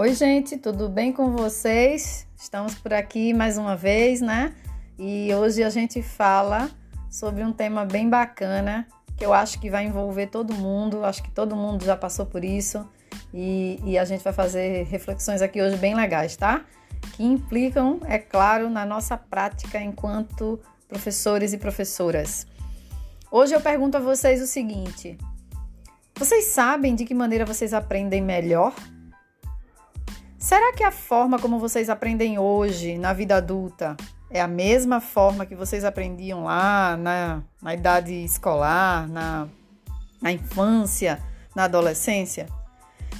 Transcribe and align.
Oi, 0.00 0.14
gente, 0.14 0.56
tudo 0.56 0.88
bem 0.88 1.12
com 1.12 1.36
vocês? 1.36 2.26
Estamos 2.34 2.74
por 2.74 2.90
aqui 2.94 3.34
mais 3.34 3.58
uma 3.58 3.76
vez, 3.76 4.22
né? 4.22 4.54
E 4.98 5.28
hoje 5.34 5.62
a 5.62 5.68
gente 5.68 6.00
fala 6.00 6.70
sobre 7.10 7.44
um 7.44 7.52
tema 7.52 7.84
bem 7.84 8.08
bacana 8.08 8.88
que 9.14 9.26
eu 9.26 9.34
acho 9.34 9.60
que 9.60 9.68
vai 9.68 9.84
envolver 9.84 10.28
todo 10.28 10.54
mundo, 10.54 11.04
acho 11.04 11.22
que 11.22 11.30
todo 11.30 11.54
mundo 11.54 11.84
já 11.84 11.94
passou 11.98 12.24
por 12.24 12.42
isso 12.42 12.88
e, 13.34 13.78
e 13.84 13.98
a 13.98 14.06
gente 14.06 14.24
vai 14.24 14.32
fazer 14.32 14.84
reflexões 14.84 15.42
aqui 15.42 15.60
hoje 15.60 15.76
bem 15.76 15.94
legais, 15.94 16.34
tá? 16.34 16.64
Que 17.12 17.22
implicam, 17.22 18.00
é 18.06 18.16
claro, 18.16 18.70
na 18.70 18.86
nossa 18.86 19.18
prática 19.18 19.78
enquanto 19.82 20.58
professores 20.88 21.52
e 21.52 21.58
professoras. 21.58 22.46
Hoje 23.30 23.54
eu 23.54 23.60
pergunto 23.60 23.98
a 23.98 24.00
vocês 24.00 24.40
o 24.40 24.46
seguinte: 24.46 25.18
vocês 26.14 26.46
sabem 26.46 26.94
de 26.94 27.04
que 27.04 27.12
maneira 27.12 27.44
vocês 27.44 27.74
aprendem 27.74 28.22
melhor? 28.22 28.74
Será 30.40 30.72
que 30.72 30.82
a 30.82 30.90
forma 30.90 31.38
como 31.38 31.58
vocês 31.58 31.90
aprendem 31.90 32.38
hoje 32.38 32.96
na 32.96 33.12
vida 33.12 33.36
adulta 33.36 33.94
é 34.30 34.40
a 34.40 34.48
mesma 34.48 34.98
forma 34.98 35.44
que 35.44 35.54
vocês 35.54 35.84
aprendiam 35.84 36.44
lá 36.44 36.96
na, 36.96 37.42
na 37.60 37.74
idade 37.74 38.14
escolar, 38.24 39.06
na, 39.06 39.46
na 40.20 40.32
infância, 40.32 41.20
na 41.54 41.64
adolescência? 41.64 42.46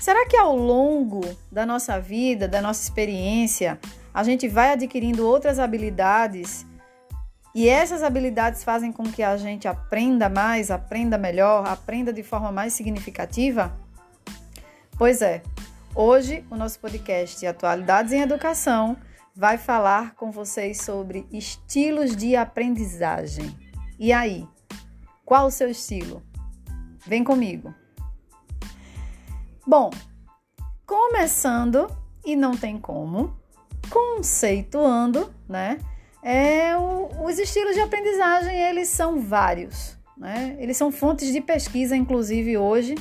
Será 0.00 0.26
que 0.26 0.34
ao 0.34 0.56
longo 0.56 1.20
da 1.52 1.66
nossa 1.66 2.00
vida, 2.00 2.48
da 2.48 2.62
nossa 2.62 2.82
experiência, 2.82 3.78
a 4.14 4.24
gente 4.24 4.48
vai 4.48 4.72
adquirindo 4.72 5.26
outras 5.26 5.58
habilidades 5.58 6.64
e 7.54 7.68
essas 7.68 8.02
habilidades 8.02 8.64
fazem 8.64 8.90
com 8.90 9.02
que 9.02 9.22
a 9.22 9.36
gente 9.36 9.68
aprenda 9.68 10.30
mais, 10.30 10.70
aprenda 10.70 11.18
melhor, 11.18 11.68
aprenda 11.68 12.14
de 12.14 12.22
forma 12.22 12.50
mais 12.50 12.72
significativa? 12.72 13.78
Pois 14.96 15.20
é, 15.20 15.42
Hoje, 15.94 16.44
o 16.48 16.54
nosso 16.54 16.78
podcast 16.78 17.44
Atualidades 17.44 18.12
em 18.12 18.20
Educação 18.20 18.96
vai 19.34 19.58
falar 19.58 20.14
com 20.14 20.30
vocês 20.30 20.82
sobre 20.82 21.26
estilos 21.32 22.14
de 22.14 22.36
aprendizagem. 22.36 23.52
E 23.98 24.12
aí, 24.12 24.46
qual 25.24 25.48
o 25.48 25.50
seu 25.50 25.68
estilo? 25.68 26.22
Vem 27.04 27.24
comigo. 27.24 27.74
Bom, 29.66 29.90
começando 30.86 31.88
e 32.24 32.36
não 32.36 32.56
tem 32.56 32.78
como, 32.78 33.36
conceituando, 33.90 35.34
né? 35.48 35.78
É, 36.22 36.76
o, 36.76 37.24
os 37.24 37.36
estilos 37.36 37.74
de 37.74 37.80
aprendizagem, 37.80 38.56
eles 38.56 38.88
são 38.88 39.20
vários, 39.20 39.98
né? 40.16 40.56
Eles 40.60 40.76
são 40.76 40.92
fontes 40.92 41.32
de 41.32 41.40
pesquisa, 41.40 41.96
inclusive 41.96 42.56
hoje, 42.56 42.94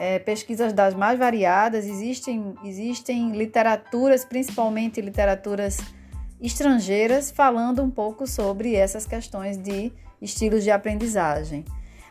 é, 0.00 0.18
pesquisas 0.18 0.72
das 0.72 0.94
mais 0.94 1.18
variadas, 1.18 1.84
existem, 1.84 2.54
existem 2.64 3.32
literaturas, 3.32 4.24
principalmente 4.24 4.98
literaturas 4.98 5.78
estrangeiras, 6.40 7.30
falando 7.30 7.82
um 7.82 7.90
pouco 7.90 8.26
sobre 8.26 8.74
essas 8.74 9.06
questões 9.06 9.58
de 9.58 9.92
estilos 10.22 10.64
de 10.64 10.70
aprendizagem. 10.70 11.66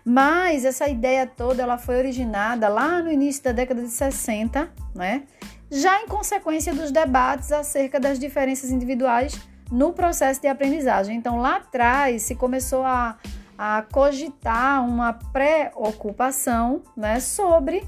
Mas 0.05 0.65
essa 0.65 0.87
ideia 0.87 1.25
toda 1.25 1.63
ela 1.63 1.79
foi 1.79 1.97
originada 1.97 2.67
lá 2.67 3.01
no 3.01 3.11
início 3.11 3.43
da 3.43 3.51
década 3.51 3.81
de 3.81 3.89
60, 3.89 4.71
né? 4.93 5.23
já 5.71 5.99
em 6.03 6.07
consequência 6.07 6.73
dos 6.73 6.91
debates 6.91 7.51
acerca 7.51 7.99
das 7.99 8.19
diferenças 8.19 8.69
individuais 8.69 9.39
no 9.71 9.93
processo 9.93 10.39
de 10.39 10.47
aprendizagem. 10.47 11.17
Então, 11.17 11.37
lá 11.37 11.57
atrás 11.57 12.21
se 12.21 12.35
começou 12.35 12.83
a 12.83 13.17
a 13.61 13.81
cogitar 13.81 14.87
uma 14.87 15.11
preocupação 15.11 16.81
né, 16.95 17.19
sobre 17.19 17.85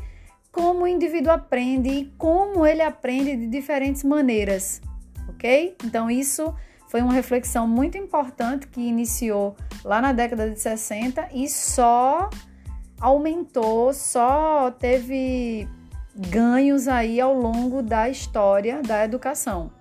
como 0.52 0.83
o 0.83 0.88
indivíduo 0.88 1.31
aprende 1.31 1.88
e 1.88 2.05
como 2.17 2.66
ele 2.66 2.81
aprende 2.81 3.38
de 3.38 3.47
diferentes 3.47 4.03
maneiras, 4.03 4.81
ok? 5.29 5.78
Então, 5.85 6.12
isso 6.12 6.53
foi 6.90 7.01
uma 7.01 7.13
reflexão 7.13 7.66
muito 7.69 7.97
importante 7.97 8.68
que 8.68 8.81
iniciou 8.81 9.56
lá 9.81 10.01
na 10.01 10.12
década 10.12 10.50
de 10.50 10.59
60 10.59 11.29
e 11.34 11.47
só 11.47 12.29
aumentou, 13.00 13.94
só 13.94 14.72
teve 14.72 15.69
ganhos 16.13 16.90
aí 16.90 17.22
ao 17.22 17.34
longo 17.34 17.81
da 17.81 18.09
história 18.09 18.81
da 18.81 19.06
educação. 19.06 19.72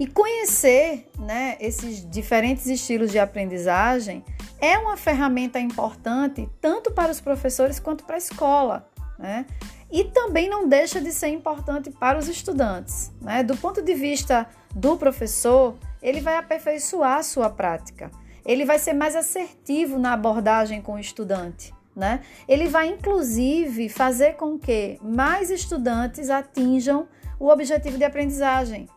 E 0.00 0.08
conhecer 0.08 1.08
né, 1.16 1.56
esses 1.60 2.04
diferentes 2.10 2.66
estilos 2.66 3.12
de 3.12 3.20
aprendizagem 3.20 4.24
é 4.64 4.78
uma 4.78 4.96
ferramenta 4.96 5.60
importante 5.60 6.48
tanto 6.58 6.90
para 6.90 7.12
os 7.12 7.20
professores 7.20 7.78
quanto 7.78 8.04
para 8.04 8.14
a 8.14 8.18
escola. 8.18 8.88
Né? 9.18 9.44
E 9.92 10.04
também 10.04 10.48
não 10.48 10.66
deixa 10.66 11.00
de 11.00 11.12
ser 11.12 11.28
importante 11.28 11.90
para 11.90 12.18
os 12.18 12.28
estudantes. 12.28 13.12
Né? 13.20 13.42
Do 13.42 13.56
ponto 13.56 13.82
de 13.82 13.94
vista 13.94 14.46
do 14.74 14.96
professor, 14.96 15.76
ele 16.02 16.20
vai 16.20 16.36
aperfeiçoar 16.36 17.18
a 17.18 17.22
sua 17.22 17.50
prática, 17.50 18.10
ele 18.44 18.64
vai 18.64 18.78
ser 18.78 18.94
mais 18.94 19.14
assertivo 19.14 19.98
na 19.98 20.14
abordagem 20.14 20.80
com 20.80 20.94
o 20.94 20.98
estudante. 20.98 21.72
Né? 21.94 22.22
Ele 22.48 22.66
vai, 22.66 22.88
inclusive, 22.88 23.88
fazer 23.88 24.34
com 24.34 24.58
que 24.58 24.98
mais 25.00 25.50
estudantes 25.50 26.28
atinjam 26.28 27.06
o 27.38 27.48
objetivo 27.48 27.98
de 27.98 28.04
aprendizagem. 28.04 28.88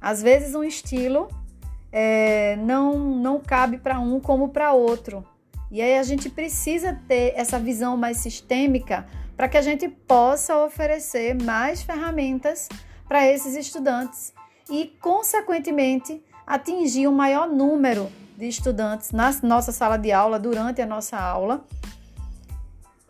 Às 0.00 0.20
vezes, 0.20 0.54
um 0.54 0.64
estilo 0.64 1.28
é, 1.92 2.56
não, 2.56 2.98
não 2.98 3.38
cabe 3.38 3.76
para 3.76 4.00
um 4.00 4.18
como 4.18 4.48
para 4.48 4.72
outro. 4.72 5.24
E 5.70 5.80
aí 5.80 5.98
a 5.98 6.02
gente 6.02 6.28
precisa 6.30 6.98
ter 7.06 7.34
essa 7.36 7.58
visão 7.58 7.96
mais 7.96 8.18
sistêmica 8.18 9.06
para 9.36 9.48
que 9.48 9.56
a 9.56 9.62
gente 9.62 9.88
possa 9.88 10.56
oferecer 10.64 11.34
mais 11.42 11.82
ferramentas 11.82 12.68
para 13.08 13.26
esses 13.26 13.54
estudantes 13.54 14.32
e, 14.70 14.96
consequentemente, 15.00 16.22
atingir 16.46 17.06
um 17.08 17.12
maior 17.12 17.48
número 17.48 18.10
de 18.36 18.46
estudantes 18.48 19.12
na 19.12 19.30
nossa 19.42 19.72
sala 19.72 19.96
de 19.96 20.12
aula, 20.12 20.38
durante 20.38 20.80
a 20.80 20.86
nossa 20.86 21.18
aula, 21.18 21.64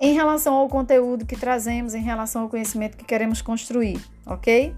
em 0.00 0.14
relação 0.14 0.54
ao 0.54 0.68
conteúdo 0.68 1.24
que 1.24 1.36
trazemos, 1.36 1.94
em 1.94 2.02
relação 2.02 2.42
ao 2.42 2.48
conhecimento 2.48 2.96
que 2.96 3.04
queremos 3.04 3.40
construir, 3.40 4.00
ok? 4.26 4.74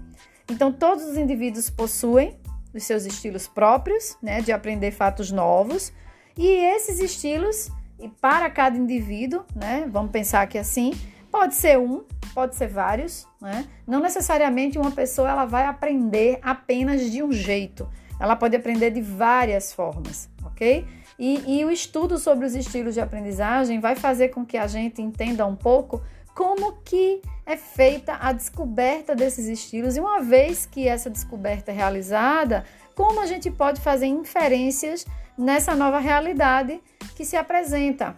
Então, 0.49 0.71
todos 0.71 1.03
os 1.05 1.17
indivíduos 1.17 1.69
possuem 1.69 2.37
os 2.75 2.83
seus 2.83 3.05
estilos 3.05 3.47
próprios, 3.47 4.17
né, 4.21 4.41
de 4.41 4.51
aprender 4.51 4.91
fatos 4.91 5.31
novos, 5.31 5.93
e 6.37 6.45
esses 6.45 6.99
estilos, 6.99 7.71
e 7.99 8.09
para 8.09 8.49
cada 8.49 8.77
indivíduo, 8.77 9.45
né, 9.55 9.87
vamos 9.89 10.11
pensar 10.11 10.45
que 10.47 10.57
assim, 10.57 10.91
pode 11.31 11.55
ser 11.55 11.79
um, 11.79 12.03
pode 12.33 12.55
ser 12.55 12.67
vários, 12.67 13.25
né? 13.41 13.65
Não 13.87 14.01
necessariamente 14.01 14.77
uma 14.77 14.91
pessoa 14.91 15.29
ela 15.29 15.45
vai 15.45 15.65
aprender 15.65 16.39
apenas 16.41 17.09
de 17.09 17.23
um 17.23 17.31
jeito, 17.31 17.89
ela 18.19 18.35
pode 18.35 18.55
aprender 18.55 18.91
de 18.91 19.01
várias 19.01 19.71
formas, 19.71 20.29
ok? 20.43 20.85
E, 21.17 21.59
e 21.59 21.65
o 21.65 21.71
estudo 21.71 22.17
sobre 22.17 22.45
os 22.45 22.55
estilos 22.55 22.93
de 22.93 23.01
aprendizagem 23.01 23.79
vai 23.79 23.95
fazer 23.95 24.29
com 24.29 24.45
que 24.45 24.57
a 24.57 24.67
gente 24.67 25.01
entenda 25.01 25.45
um 25.45 25.55
pouco 25.55 26.01
como 26.35 26.73
que 26.83 27.21
é 27.45 27.55
feita 27.55 28.17
a 28.19 28.33
descoberta 28.33 29.15
desses 29.15 29.47
estilos 29.47 29.95
e 29.95 30.01
uma 30.01 30.21
vez 30.21 30.65
que 30.65 30.85
essa 30.85 31.09
descoberta 31.09 31.71
é 31.71 31.73
realizada, 31.73 32.65
como 32.93 33.21
a 33.21 33.25
gente 33.25 33.49
pode 33.49 33.79
fazer 33.79 34.07
inferências 34.07 35.05
nessa 35.37 35.75
nova 35.75 35.97
realidade 35.97 36.81
que 37.15 37.23
se 37.23 37.37
apresenta, 37.37 38.15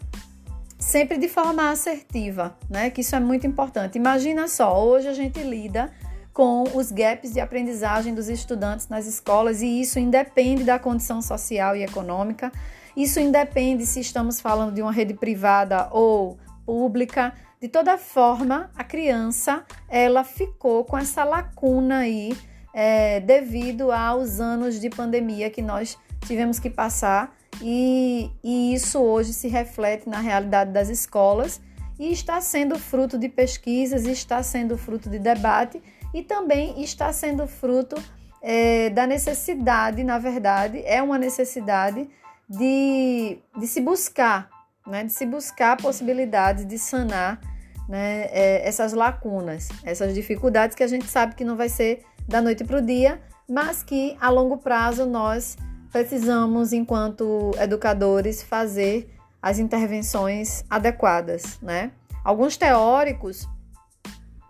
sempre 0.79 1.17
de 1.17 1.29
forma 1.29 1.69
assertiva, 1.69 2.57
né? 2.67 2.89
Que 2.89 3.01
isso 3.01 3.16
é 3.16 3.19
muito 3.19 3.45
importante. 3.45 3.97
Imagina 3.97 4.47
só, 4.47 4.84
hoje 4.84 5.07
a 5.07 5.13
gente 5.13 5.39
lida 5.41 5.91
com 6.34 6.63
os 6.75 6.91
gaps 6.91 7.34
de 7.34 7.39
aprendizagem 7.39 8.16
dos 8.16 8.29
estudantes 8.29 8.88
nas 8.88 9.05
escolas 9.05 9.61
e 9.61 9.81
isso 9.81 9.99
independe 9.99 10.63
da 10.63 10.79
condição 10.79 11.22
social 11.22 11.75
e 11.75 11.84
econômica. 11.84 12.51
Isso 12.95 13.19
independe 13.19 13.85
se 13.85 13.99
estamos 13.99 14.41
falando 14.41 14.73
de 14.73 14.81
uma 14.81 14.91
rede 14.91 15.13
privada 15.13 15.87
ou 15.91 16.37
pública. 16.66 17.34
De 17.59 17.68
toda 17.68 17.98
forma, 17.98 18.70
a 18.76 18.84
criança 18.84 19.66
ela 19.90 20.24
ficou 20.24 20.86
com 20.86 20.98
essa 20.98 21.24
lacuna 21.24 22.00
aí 22.00 22.38
é, 22.74 23.20
devido 23.20 23.92
aos 23.92 24.40
anos 24.40 24.80
de 24.80 24.90
pandemia 24.90 25.50
que 25.50 25.62
nós 25.62 25.98
tivemos 26.26 26.59
que 26.59 26.70
passar. 26.70 27.36
E, 27.59 28.30
e 28.44 28.76
isso 28.76 29.00
hoje 29.00 29.34
se 29.34 29.48
reflete 29.48 30.08
na 30.08 30.20
realidade 30.20 30.72
das 30.72 30.90
escolas 30.90 31.59
e 31.98 32.12
está 32.12 32.40
sendo 32.40 32.78
fruto 32.78 33.18
de 33.18 33.28
pesquisas, 33.28 34.06
está 34.06 34.44
sendo 34.44 34.78
fruto 34.78 35.09
de 35.09 35.18
debate 35.18 35.82
e 36.14 36.22
também 36.22 36.84
está 36.84 37.12
sendo 37.12 37.48
fruto 37.48 37.96
é, 38.44 38.92
da 38.92 39.08
necessidade, 39.08 40.04
na 40.04 40.20
verdade, 40.20 40.84
é 40.86 41.02
uma 41.02 41.18
necessidade 41.18 42.08
de, 42.48 43.40
de 43.58 43.68
se 43.68 43.82
buscar 43.82 44.57
né, 44.87 45.03
de 45.03 45.11
se 45.11 45.25
buscar 45.25 45.78
possibilidades 45.78 46.66
de 46.66 46.78
sanar 46.78 47.39
né, 47.87 48.25
é, 48.31 48.67
essas 48.67 48.93
lacunas, 48.93 49.69
essas 49.84 50.13
dificuldades 50.13 50.75
que 50.75 50.84
a 50.84 50.87
gente 50.87 51.07
sabe 51.07 51.35
que 51.35 51.43
não 51.43 51.55
vai 51.55 51.69
ser 51.69 52.03
da 52.28 52.41
noite 52.41 52.63
para 52.63 52.78
o 52.78 52.81
dia, 52.81 53.22
mas 53.47 53.84
que 53.84 54.17
a 54.19 54.29
longo 54.29 54.57
prazo 54.57 55.05
nós 55.05 55.57
precisamos, 55.91 56.73
enquanto 56.73 57.51
educadores, 57.59 58.43
fazer 58.43 59.09
as 59.41 59.59
intervenções 59.59 60.66
adequadas. 60.69 61.57
Né? 61.61 61.91
Alguns 62.23 62.57
teóricos 62.57 63.47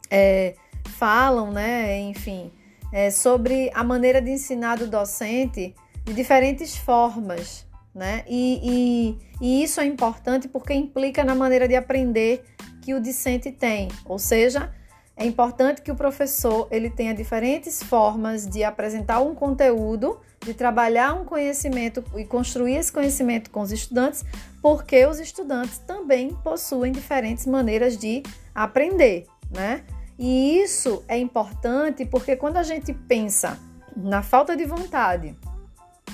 é, 0.10 0.56
falam, 0.98 1.52
né, 1.52 2.00
enfim, 2.00 2.52
é, 2.92 3.12
sobre 3.12 3.70
a 3.74 3.84
maneira 3.84 4.22
de 4.22 4.32
ensinar 4.32 4.78
do 4.78 4.88
docente 4.88 5.76
de 6.04 6.14
diferentes 6.14 6.76
formas, 6.76 7.67
né? 7.98 8.24
E, 8.28 8.62
e, 8.62 9.18
e 9.42 9.64
isso 9.64 9.82
é 9.82 9.86
importante 9.86 10.48
porque 10.48 10.72
implica 10.72 11.24
na 11.24 11.34
maneira 11.34 11.68
de 11.68 11.76
aprender 11.76 12.46
que 12.80 12.94
o 12.94 13.02
discente 13.02 13.52
tem, 13.52 13.88
ou 14.06 14.20
seja, 14.20 14.72
é 15.16 15.26
importante 15.26 15.82
que 15.82 15.92
o 15.92 15.96
professor 15.96 16.68
ele 16.70 16.92
tenha 16.92 17.12
diferentes 17.12 17.82
formas 17.82 18.46
de 18.46 18.64
apresentar 18.64 19.20
um 19.20 19.34
conteúdo, 19.34 20.20
de 20.46 20.54
trabalhar 20.54 21.14
um 21.14 21.26
conhecimento 21.26 22.04
e 22.16 22.24
construir 22.24 22.76
esse 22.76 22.94
conhecimento 22.94 23.50
com 23.50 23.62
os 23.62 23.72
estudantes, 23.72 24.24
porque 24.62 25.04
os 25.08 25.20
estudantes 25.20 25.80
também 25.80 26.30
possuem 26.44 26.92
diferentes 26.92 27.48
maneiras 27.48 27.98
de 27.98 28.22
aprender, 28.54 29.26
né? 29.50 29.84
E 30.20 30.60
isso 30.60 31.04
é 31.08 31.18
importante 31.18 32.06
porque 32.06 32.36
quando 32.36 32.58
a 32.58 32.64
gente 32.64 32.94
pensa 32.94 33.58
na 33.96 34.22
falta 34.22 34.56
de 34.56 34.66
vontade 34.66 35.36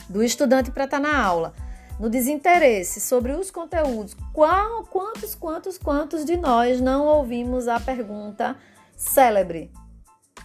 do 0.08 0.24
estudante 0.24 0.72
para 0.72 0.86
estar 0.86 1.02
tá 1.02 1.04
na 1.04 1.22
aula, 1.22 1.54
no 2.00 2.10
desinteresse 2.10 3.00
sobre 3.00 3.34
os 3.34 3.52
conteúdos, 3.52 4.16
qual, 4.32 4.84
quantos, 4.84 5.36
quantos, 5.36 5.78
quantos 5.78 6.26
de 6.26 6.36
nós 6.38 6.82
não 6.82 7.06
ouvimos 7.06 7.68
a 7.68 7.80
pergunta 7.80 8.56
célebre? 8.96 9.72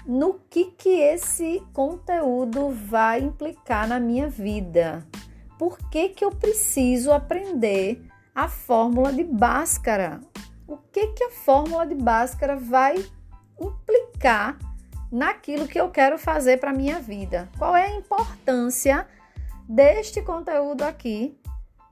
No 0.06 0.41
que 0.49 0.67
que 0.67 0.89
esse 0.89 1.62
conteúdo 1.73 2.71
vai 2.71 3.21
implicar 3.21 3.89
na 3.89 3.99
minha 4.00 4.29
vida? 4.29 5.06
Por 5.59 5.77
que 5.91 6.11
que 6.11 6.25
eu 6.25 6.31
preciso 6.31 7.12
aprender 7.12 8.03
a 8.35 8.49
fórmula 8.49 9.12
de 9.12 9.25
Bhaskara? 9.25 10.21
O 10.67 10.77
que 10.77 11.09
que 11.09 11.25
a 11.25 11.31
fórmula 11.31 11.87
de 11.87 11.95
Bhaskara 11.95 12.56
vai 12.56 13.05
implicar 13.61 14.59
naquilo 15.11 15.67
que 15.67 15.81
eu 15.81 15.91
quero 15.91 16.19
fazer 16.19 16.59
para 16.59 16.73
minha 16.73 17.00
vida? 17.00 17.49
Qual 17.59 17.75
é 17.75 17.87
a 17.87 17.97
importância 17.97 19.06
deste 19.69 20.23
conteúdo 20.23 20.82
aqui 20.82 21.38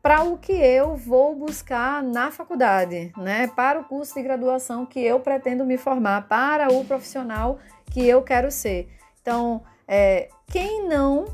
para 0.02 0.22
o 0.22 0.38
que 0.38 0.52
eu 0.52 0.96
vou 0.96 1.34
buscar 1.34 2.02
na 2.02 2.30
faculdade, 2.30 3.12
né? 3.16 3.48
Para 3.48 3.80
o 3.80 3.84
curso 3.84 4.14
de 4.14 4.22
graduação 4.22 4.86
que 4.86 5.00
eu 5.00 5.18
pretendo 5.20 5.64
me 5.64 5.76
formar, 5.76 6.28
para 6.28 6.72
o 6.72 6.84
profissional 6.84 7.58
que 7.90 8.06
eu 8.06 8.22
quero 8.22 8.50
ser. 8.50 8.88
Então, 9.20 9.62
é, 9.86 10.28
quem 10.46 10.88
não 10.88 11.26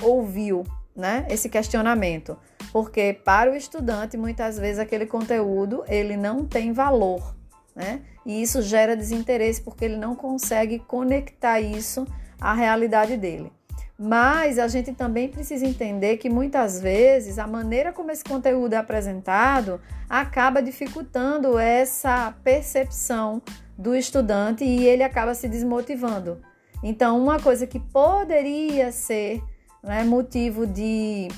ouviu, 0.00 0.64
né, 0.94 1.26
esse 1.28 1.48
questionamento? 1.48 2.38
Porque 2.72 3.12
para 3.24 3.50
o 3.50 3.56
estudante, 3.56 4.16
muitas 4.16 4.58
vezes 4.58 4.78
aquele 4.78 5.06
conteúdo 5.06 5.84
ele 5.88 6.16
não 6.16 6.44
tem 6.44 6.72
valor, 6.72 7.34
né? 7.74 8.02
E 8.24 8.40
isso 8.40 8.62
gera 8.62 8.96
desinteresse 8.96 9.60
porque 9.60 9.84
ele 9.84 9.96
não 9.96 10.14
consegue 10.14 10.78
conectar 10.78 11.60
isso 11.60 12.06
à 12.40 12.54
realidade 12.54 13.16
dele. 13.16 13.52
Mas 13.98 14.58
a 14.58 14.66
gente 14.66 14.92
também 14.92 15.28
precisa 15.28 15.64
entender 15.64 16.16
que 16.16 16.28
muitas 16.28 16.80
vezes 16.80 17.38
a 17.38 17.46
maneira 17.46 17.92
como 17.92 18.10
esse 18.10 18.24
conteúdo 18.24 18.72
é 18.72 18.76
apresentado 18.76 19.80
acaba 20.08 20.60
dificultando 20.60 21.56
essa 21.58 22.34
percepção 22.42 23.40
do 23.78 23.94
estudante 23.94 24.64
e 24.64 24.84
ele 24.84 25.02
acaba 25.04 25.34
se 25.34 25.48
desmotivando. 25.48 26.40
Então, 26.82 27.22
uma 27.22 27.40
coisa 27.40 27.66
que 27.66 27.78
poderia 27.78 28.90
ser 28.90 29.42
né, 29.82 30.02
motivo 30.04 30.66
de 30.66 31.28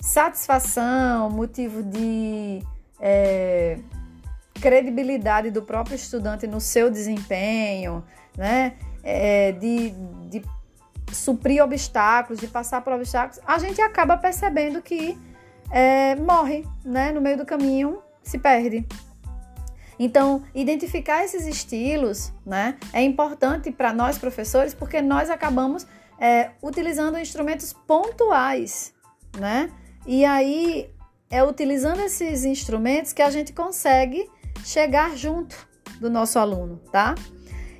satisfação, 0.00 1.28
motivo 1.30 1.82
de 1.82 2.62
é, 3.00 3.78
credibilidade 4.60 5.50
do 5.50 5.62
próprio 5.62 5.96
estudante 5.96 6.46
no 6.46 6.60
seu 6.60 6.90
desempenho, 6.90 8.04
né, 8.36 8.76
é, 9.02 9.52
de, 9.52 9.90
de 10.30 10.42
suprir 11.12 11.62
obstáculos, 11.62 12.40
de 12.40 12.46
passar 12.46 12.82
por 12.82 12.92
obstáculos, 12.92 13.40
a 13.46 13.58
gente 13.58 13.80
acaba 13.80 14.16
percebendo 14.16 14.80
que 14.82 15.18
é, 15.70 16.16
morre, 16.16 16.66
né? 16.84 17.12
No 17.12 17.20
meio 17.20 17.36
do 17.36 17.46
caminho 17.46 17.98
se 18.22 18.38
perde. 18.38 18.86
Então, 19.98 20.44
identificar 20.54 21.24
esses 21.24 21.46
estilos, 21.46 22.32
né, 22.46 22.78
é 22.92 23.02
importante 23.02 23.72
para 23.72 23.92
nós 23.92 24.16
professores, 24.16 24.72
porque 24.72 25.02
nós 25.02 25.28
acabamos 25.28 25.86
é, 26.20 26.50
utilizando 26.62 27.18
instrumentos 27.18 27.72
pontuais, 27.72 28.94
né? 29.36 29.70
E 30.06 30.24
aí 30.24 30.88
é 31.28 31.42
utilizando 31.42 32.00
esses 32.00 32.44
instrumentos 32.44 33.12
que 33.12 33.22
a 33.22 33.30
gente 33.30 33.52
consegue 33.52 34.30
chegar 34.64 35.16
junto 35.16 35.68
do 36.00 36.08
nosso 36.08 36.38
aluno, 36.38 36.80
tá? 36.92 37.14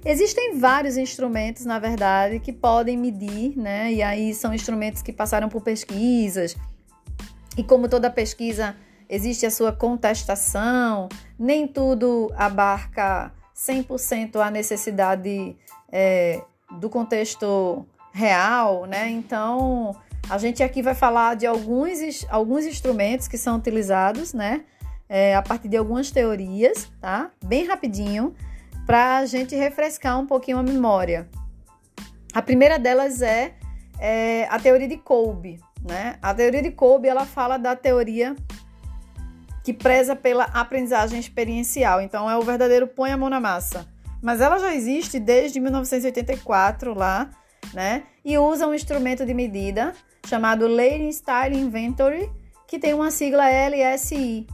Existem 0.05 0.59
vários 0.59 0.97
instrumentos, 0.97 1.65
na 1.65 1.79
verdade, 1.79 2.39
que 2.39 2.53
podem 2.53 2.97
medir, 2.97 3.57
né? 3.57 3.93
E 3.93 4.03
aí 4.03 4.33
são 4.35 4.55
instrumentos 4.55 5.03
que 5.03 5.13
passaram 5.13 5.49
por 5.49 5.63
pesquisas. 5.63 6.57
E 7.57 7.63
como 7.65 7.89
toda 7.89 8.09
pesquisa, 8.09 8.77
existe 9.09 9.45
a 9.45 9.51
sua 9.51 9.73
contestação, 9.73 11.09
nem 11.39 11.67
tudo 11.67 12.33
abarca 12.37 13.33
100% 13.57 14.37
a 14.37 14.51
necessidade 14.51 15.57
é, 15.91 16.41
do 16.79 16.89
contexto 16.89 17.85
real, 18.13 18.87
né? 18.87 19.11
Então, 19.11 19.97
a 20.31 20.39
gente 20.39 20.63
aqui 20.63 20.83
vai 20.83 20.95
falar 20.95 21.35
de 21.35 21.47
alguns, 21.47 21.99
alguns 22.31 22.65
instrumentos 22.65 23.27
que 23.27 23.37
são 23.37 23.57
utilizados, 23.57 24.33
né? 24.33 24.65
É, 25.09 25.35
a 25.35 25.43
partir 25.43 25.69
de 25.69 25.77
algumas 25.77 26.11
teorias, 26.11 26.91
tá? 27.01 27.31
Bem 27.43 27.67
rapidinho 27.67 28.35
para 28.89 29.19
a 29.19 29.27
gente 29.27 29.55
refrescar 29.55 30.19
um 30.19 30.25
pouquinho 30.25 30.57
a 30.57 30.63
memória. 30.63 31.29
A 32.33 32.41
primeira 32.41 32.79
delas 32.79 33.21
é, 33.21 33.53
é 34.01 34.49
a 34.49 34.59
teoria 34.59 34.89
de 34.89 34.97
Kolbe. 34.97 35.61
Né? 35.87 36.17
A 36.23 36.33
teoria 36.33 36.63
de 36.63 36.71
Kolbe 36.71 37.07
ela 37.07 37.27
fala 37.27 37.59
da 37.59 37.77
teoria 37.77 38.35
que 39.63 39.75
preza 39.75 40.17
pela 40.17 40.45
aprendizagem 40.45 41.21
experiencial. 41.21 42.01
Então, 42.01 42.31
é 42.31 42.39
o 42.39 42.41
verdadeiro 42.41 42.87
põe 42.87 43.13
a 43.13 43.17
mão 43.19 43.29
na 43.29 43.39
massa. 43.39 43.87
Mas 44.23 44.41
ela 44.41 44.59
já 44.59 44.75
existe 44.75 45.21
desde 45.21 45.61
1984 45.61 46.95
lá, 46.95 47.29
né? 47.75 48.05
E 48.25 48.39
usa 48.39 48.67
um 48.67 48.73
instrumento 48.73 49.27
de 49.27 49.35
medida 49.35 49.93
chamado 50.27 50.67
Learning 50.67 51.13
Style 51.13 51.59
Inventory, 51.59 52.31
que 52.67 52.79
tem 52.79 52.95
uma 52.95 53.11
sigla 53.11 53.45
LSI. 53.51 54.47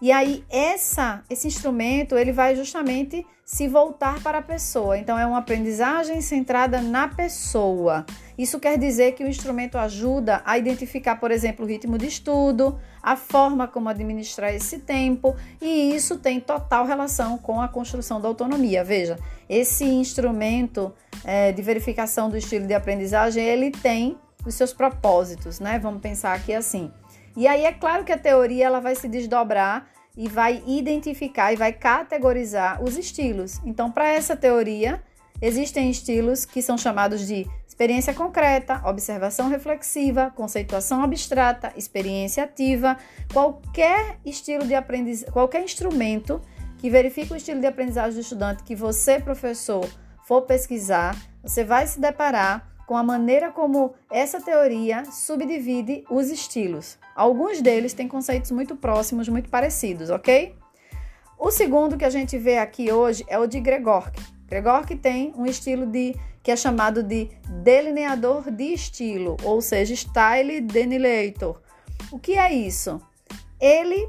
E 0.00 0.12
aí 0.12 0.44
essa 0.48 1.22
esse 1.28 1.46
instrumento, 1.46 2.16
ele 2.16 2.32
vai 2.32 2.54
justamente 2.54 3.26
se 3.48 3.66
voltar 3.66 4.22
para 4.22 4.38
a 4.38 4.42
pessoa. 4.42 4.98
Então, 4.98 5.18
é 5.18 5.24
uma 5.24 5.38
aprendizagem 5.38 6.20
centrada 6.20 6.82
na 6.82 7.08
pessoa. 7.08 8.04
Isso 8.36 8.60
quer 8.60 8.76
dizer 8.76 9.12
que 9.12 9.24
o 9.24 9.26
instrumento 9.26 9.78
ajuda 9.78 10.42
a 10.44 10.58
identificar, 10.58 11.16
por 11.16 11.30
exemplo, 11.30 11.64
o 11.64 11.68
ritmo 11.68 11.96
de 11.96 12.06
estudo, 12.06 12.78
a 13.02 13.16
forma 13.16 13.66
como 13.66 13.88
administrar 13.88 14.52
esse 14.54 14.80
tempo, 14.80 15.34
e 15.62 15.94
isso 15.94 16.18
tem 16.18 16.38
total 16.38 16.84
relação 16.84 17.38
com 17.38 17.58
a 17.58 17.68
construção 17.68 18.20
da 18.20 18.28
autonomia. 18.28 18.84
Veja, 18.84 19.18
esse 19.48 19.84
instrumento 19.86 20.92
é, 21.24 21.50
de 21.50 21.62
verificação 21.62 22.28
do 22.28 22.36
estilo 22.36 22.66
de 22.66 22.74
aprendizagem, 22.74 23.42
ele 23.42 23.70
tem 23.70 24.18
os 24.44 24.54
seus 24.54 24.74
propósitos, 24.74 25.58
né? 25.58 25.78
Vamos 25.78 26.02
pensar 26.02 26.34
aqui 26.34 26.52
assim. 26.52 26.90
E 27.38 27.46
aí 27.46 27.64
é 27.64 27.72
claro 27.72 28.02
que 28.02 28.10
a 28.10 28.18
teoria 28.18 28.66
ela 28.66 28.80
vai 28.80 28.96
se 28.96 29.08
desdobrar 29.08 29.88
e 30.16 30.28
vai 30.28 30.60
identificar 30.66 31.52
e 31.52 31.56
vai 31.56 31.72
categorizar 31.72 32.82
os 32.82 32.98
estilos. 32.98 33.60
Então, 33.64 33.92
para 33.92 34.08
essa 34.08 34.36
teoria, 34.36 35.00
existem 35.40 35.88
estilos 35.88 36.44
que 36.44 36.60
são 36.60 36.76
chamados 36.76 37.24
de 37.24 37.46
experiência 37.64 38.12
concreta, 38.12 38.82
observação 38.84 39.48
reflexiva, 39.48 40.32
conceituação 40.34 41.00
abstrata, 41.00 41.72
experiência 41.76 42.42
ativa, 42.42 42.96
qualquer 43.32 44.18
estilo 44.26 44.66
de 44.66 44.74
aprendizagem, 44.74 45.32
qualquer 45.32 45.62
instrumento 45.62 46.40
que 46.78 46.90
verifique 46.90 47.32
o 47.32 47.36
estilo 47.36 47.60
de 47.60 47.68
aprendizagem 47.68 48.14
do 48.14 48.20
estudante 48.20 48.64
que 48.64 48.74
você, 48.74 49.20
professor, 49.20 49.88
for 50.24 50.42
pesquisar, 50.42 51.16
você 51.40 51.62
vai 51.62 51.86
se 51.86 52.00
deparar 52.00 52.68
com 52.88 52.96
a 52.96 53.02
maneira 53.02 53.52
como 53.52 53.94
essa 54.10 54.40
teoria 54.40 55.04
subdivide 55.04 56.06
os 56.08 56.30
estilos. 56.30 56.96
Alguns 57.14 57.60
deles 57.60 57.92
têm 57.92 58.08
conceitos 58.08 58.50
muito 58.50 58.74
próximos, 58.74 59.28
muito 59.28 59.50
parecidos, 59.50 60.08
ok? 60.08 60.54
O 61.38 61.50
segundo 61.50 61.98
que 61.98 62.04
a 62.06 62.08
gente 62.10 62.38
vê 62.38 62.56
aqui 62.56 62.90
hoje 62.90 63.26
é 63.28 63.38
o 63.38 63.46
de 63.46 63.60
Gregork. 63.60 64.18
Gregork 64.46 64.96
tem 64.96 65.34
um 65.36 65.44
estilo 65.44 65.84
de 65.84 66.16
que 66.42 66.50
é 66.50 66.56
chamado 66.56 67.02
de 67.02 67.28
delineador 67.62 68.50
de 68.50 68.72
estilo, 68.72 69.36
ou 69.44 69.60
seja, 69.60 69.94
style 69.94 70.62
delineator. 70.62 71.60
O 72.10 72.18
que 72.18 72.38
é 72.38 72.50
isso? 72.50 72.98
Ele 73.60 74.08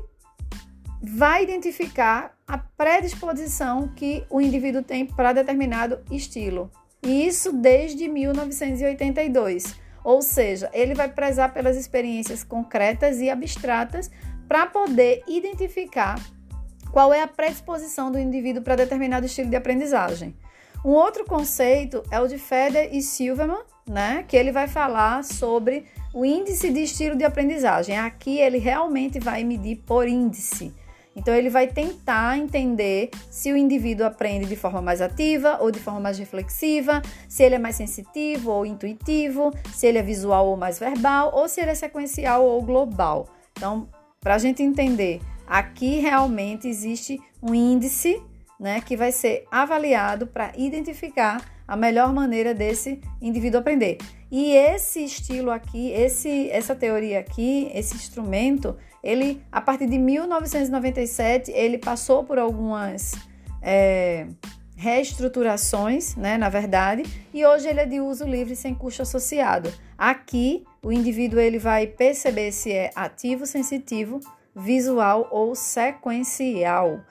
vai 1.02 1.44
identificar 1.44 2.34
a 2.48 2.58
predisposição 2.58 3.90
que 3.90 4.24
o 4.30 4.40
indivíduo 4.40 4.82
tem 4.82 5.06
para 5.06 5.34
determinado 5.34 6.00
estilo. 6.10 6.72
E 7.02 7.28
isso 7.28 7.54
desde 7.54 8.08
1982. 8.08 9.76
Ou 10.04 10.22
seja, 10.22 10.70
ele 10.74 10.94
vai 10.94 11.10
prezar 11.10 11.54
pelas 11.54 11.78
experiências 11.78 12.44
concretas 12.44 13.20
e 13.20 13.30
abstratas 13.30 14.10
para 14.48 14.66
poder 14.66 15.24
identificar 15.28 16.20
qual 16.92 17.14
é 17.14 17.22
a 17.22 17.28
predisposição 17.28 18.12
do 18.12 18.18
indivíduo 18.18 18.64
para 18.64 18.76
determinado 18.76 19.26
estilo 19.26 19.50
de 19.50 19.56
aprendizagem. 19.56 20.36
Um 20.84 20.92
outro 20.92 21.26
conceito 21.26 22.02
é 22.10 22.20
o 22.20 22.28
de 22.28 22.38
Feder 22.38 22.90
e 22.94 23.02
Silverman, 23.02 23.62
né? 23.88 24.24
Que 24.28 24.38
ele 24.38 24.52
vai 24.52 24.68
falar 24.68 25.24
sobre 25.24 25.86
o 26.14 26.26
índice 26.26 26.72
de 26.72 26.84
estilo 26.84 27.16
de 27.16 27.26
aprendizagem. 27.26 27.98
Aqui 27.98 28.40
ele 28.40 28.58
realmente 28.58 29.20
vai 29.20 29.44
medir 29.44 29.84
por 29.86 30.08
índice. 30.08 30.74
Então 31.16 31.34
ele 31.34 31.50
vai 31.50 31.68
tentar 31.68 32.38
entender 32.38 33.10
se 33.30 33.52
o 33.52 33.58
indivíduo 33.58 34.06
aprende 34.06 34.46
de 34.46 34.56
forma 34.56 34.82
mais 34.82 35.02
ativa 35.02 35.58
ou 35.60 35.72
de 35.72 35.80
forma 35.80 36.00
mais 36.00 36.18
reflexiva, 36.18 37.02
se 37.28 37.44
ele 37.44 37.56
é 37.56 37.60
mais 37.60 37.76
sensitivo 37.76 38.52
ou 38.52 38.66
intuitivo, 38.66 39.52
se 39.74 39.88
ele 39.88 39.98
é 39.98 40.04
visual 40.04 40.48
ou 40.48 40.56
mais 40.56 40.80
verbal, 40.80 41.32
ou 41.34 41.50
se 41.50 41.62
ele 41.62 41.72
é 41.72 41.76
sequencial 41.76 42.46
ou 42.46 42.62
global. 42.62 43.28
Então, 43.52 43.90
para 44.22 44.36
a 44.36 44.38
gente 44.38 44.62
entender, 44.62 45.20
aqui 45.48 46.00
realmente 46.00 46.68
existe 46.68 47.20
um 47.42 47.54
índice 47.54 48.22
né, 48.60 48.82
que 48.82 48.96
vai 48.96 49.12
ser 49.12 49.46
avaliado 49.50 50.28
para 50.28 50.52
identificar 50.58 51.42
a 51.68 51.76
melhor 51.76 52.12
maneira 52.12 52.54
desse 52.54 53.00
indivíduo 53.22 53.60
aprender. 53.60 53.98
E 54.32 54.52
esse 54.52 55.04
estilo 55.04 55.50
aqui, 55.50 55.92
esse, 55.92 56.50
essa 56.52 56.76
teoria 56.76 57.20
aqui, 57.20 57.72
esse 57.74 57.96
instrumento, 57.96 58.76
ele, 59.04 59.42
a 59.52 59.62
partir 59.62 59.88
de 59.88 59.98
1997, 59.98 61.52
ele 61.52 61.78
passou 61.78 62.24
por 62.24 62.38
algumas 62.38 63.14
é, 63.62 64.28
reestruturações, 64.76 66.16
né, 66.16 66.38
na 66.38 66.50
verdade, 66.50 67.04
e 67.34 67.46
hoje 67.46 67.68
ele 67.68 67.82
é 67.82 67.86
de 67.86 68.00
uso 68.00 68.26
livre 68.26 68.56
sem 68.56 68.74
custo 68.74 69.02
associado. 69.02 69.72
Aqui, 69.98 70.64
o 70.82 70.92
indivíduo 70.92 71.40
ele 71.40 71.60
vai 71.60 71.86
perceber 71.86 72.52
se 72.52 72.72
é 72.72 72.90
ativo, 72.96 73.46
sensitivo, 73.46 74.20
visual 74.56 75.28
ou 75.32 75.56
sequencial. 75.56 77.02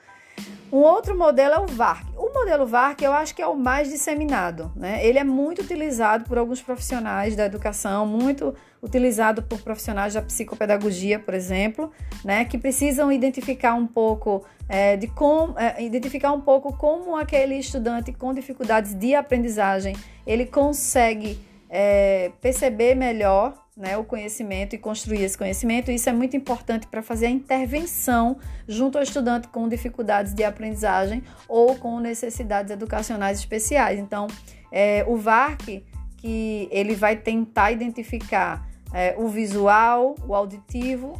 Um 0.71 0.77
outro 0.77 1.17
modelo 1.17 1.55
é 1.55 1.59
o 1.59 1.65
VARC. 1.65 2.05
O 2.15 2.31
modelo 2.33 2.65
VARC 2.65 3.01
eu 3.01 3.11
acho 3.11 3.33
que 3.33 3.41
é 3.41 3.47
o 3.47 3.55
mais 3.55 3.89
disseminado, 3.89 4.71
né? 4.75 5.05
Ele 5.05 5.17
é 5.17 5.23
muito 5.23 5.61
utilizado 5.61 6.25
por 6.25 6.37
alguns 6.37 6.61
profissionais 6.61 7.35
da 7.35 7.45
educação, 7.45 8.05
muito 8.05 8.53
utilizado 8.81 9.41
por 9.41 9.61
profissionais 9.61 10.13
da 10.13 10.21
psicopedagogia, 10.21 11.17
por 11.17 11.33
exemplo, 11.33 11.91
né? 12.23 12.45
Que 12.45 12.57
precisam 12.57 13.11
identificar 13.11 13.73
um 13.73 13.87
pouco 13.87 14.45
é, 14.67 14.95
de 14.95 15.07
como 15.07 15.57
é, 15.57 15.83
identificar 15.83 16.31
um 16.31 16.41
pouco 16.41 16.71
como 16.77 17.15
aquele 17.15 17.55
estudante 17.55 18.13
com 18.13 18.33
dificuldades 18.33 18.93
de 18.93 19.15
aprendizagem 19.15 19.95
ele 20.25 20.45
consegue 20.45 21.39
é, 21.67 22.31
perceber 22.39 22.95
melhor 22.95 23.53
né, 23.79 23.97
o 23.97 24.03
conhecimento 24.03 24.75
e 24.75 24.77
construir 24.77 25.23
esse 25.23 25.37
conhecimento. 25.37 25.89
Isso 25.89 26.09
é 26.09 26.11
muito 26.11 26.35
importante 26.35 26.85
para 26.85 27.01
fazer 27.01 27.27
a 27.27 27.29
intervenção 27.29 28.37
junto 28.67 28.97
ao 28.97 29.03
estudante 29.03 29.47
com 29.47 29.69
dificuldades 29.69 30.33
de 30.33 30.43
aprendizagem 30.43 31.23
ou 31.47 31.75
com 31.75 31.97
necessidades 32.01 32.71
educacionais 32.71 33.39
especiais. 33.39 33.97
Então, 33.97 34.27
é, 34.69 35.05
o 35.07 35.15
VARC, 35.15 35.81
que 36.17 36.67
ele 36.69 36.93
vai 36.93 37.15
tentar 37.15 37.71
identificar 37.71 38.67
é, 38.93 39.15
o 39.17 39.29
visual, 39.29 40.13
o 40.27 40.35
auditivo, 40.35 41.13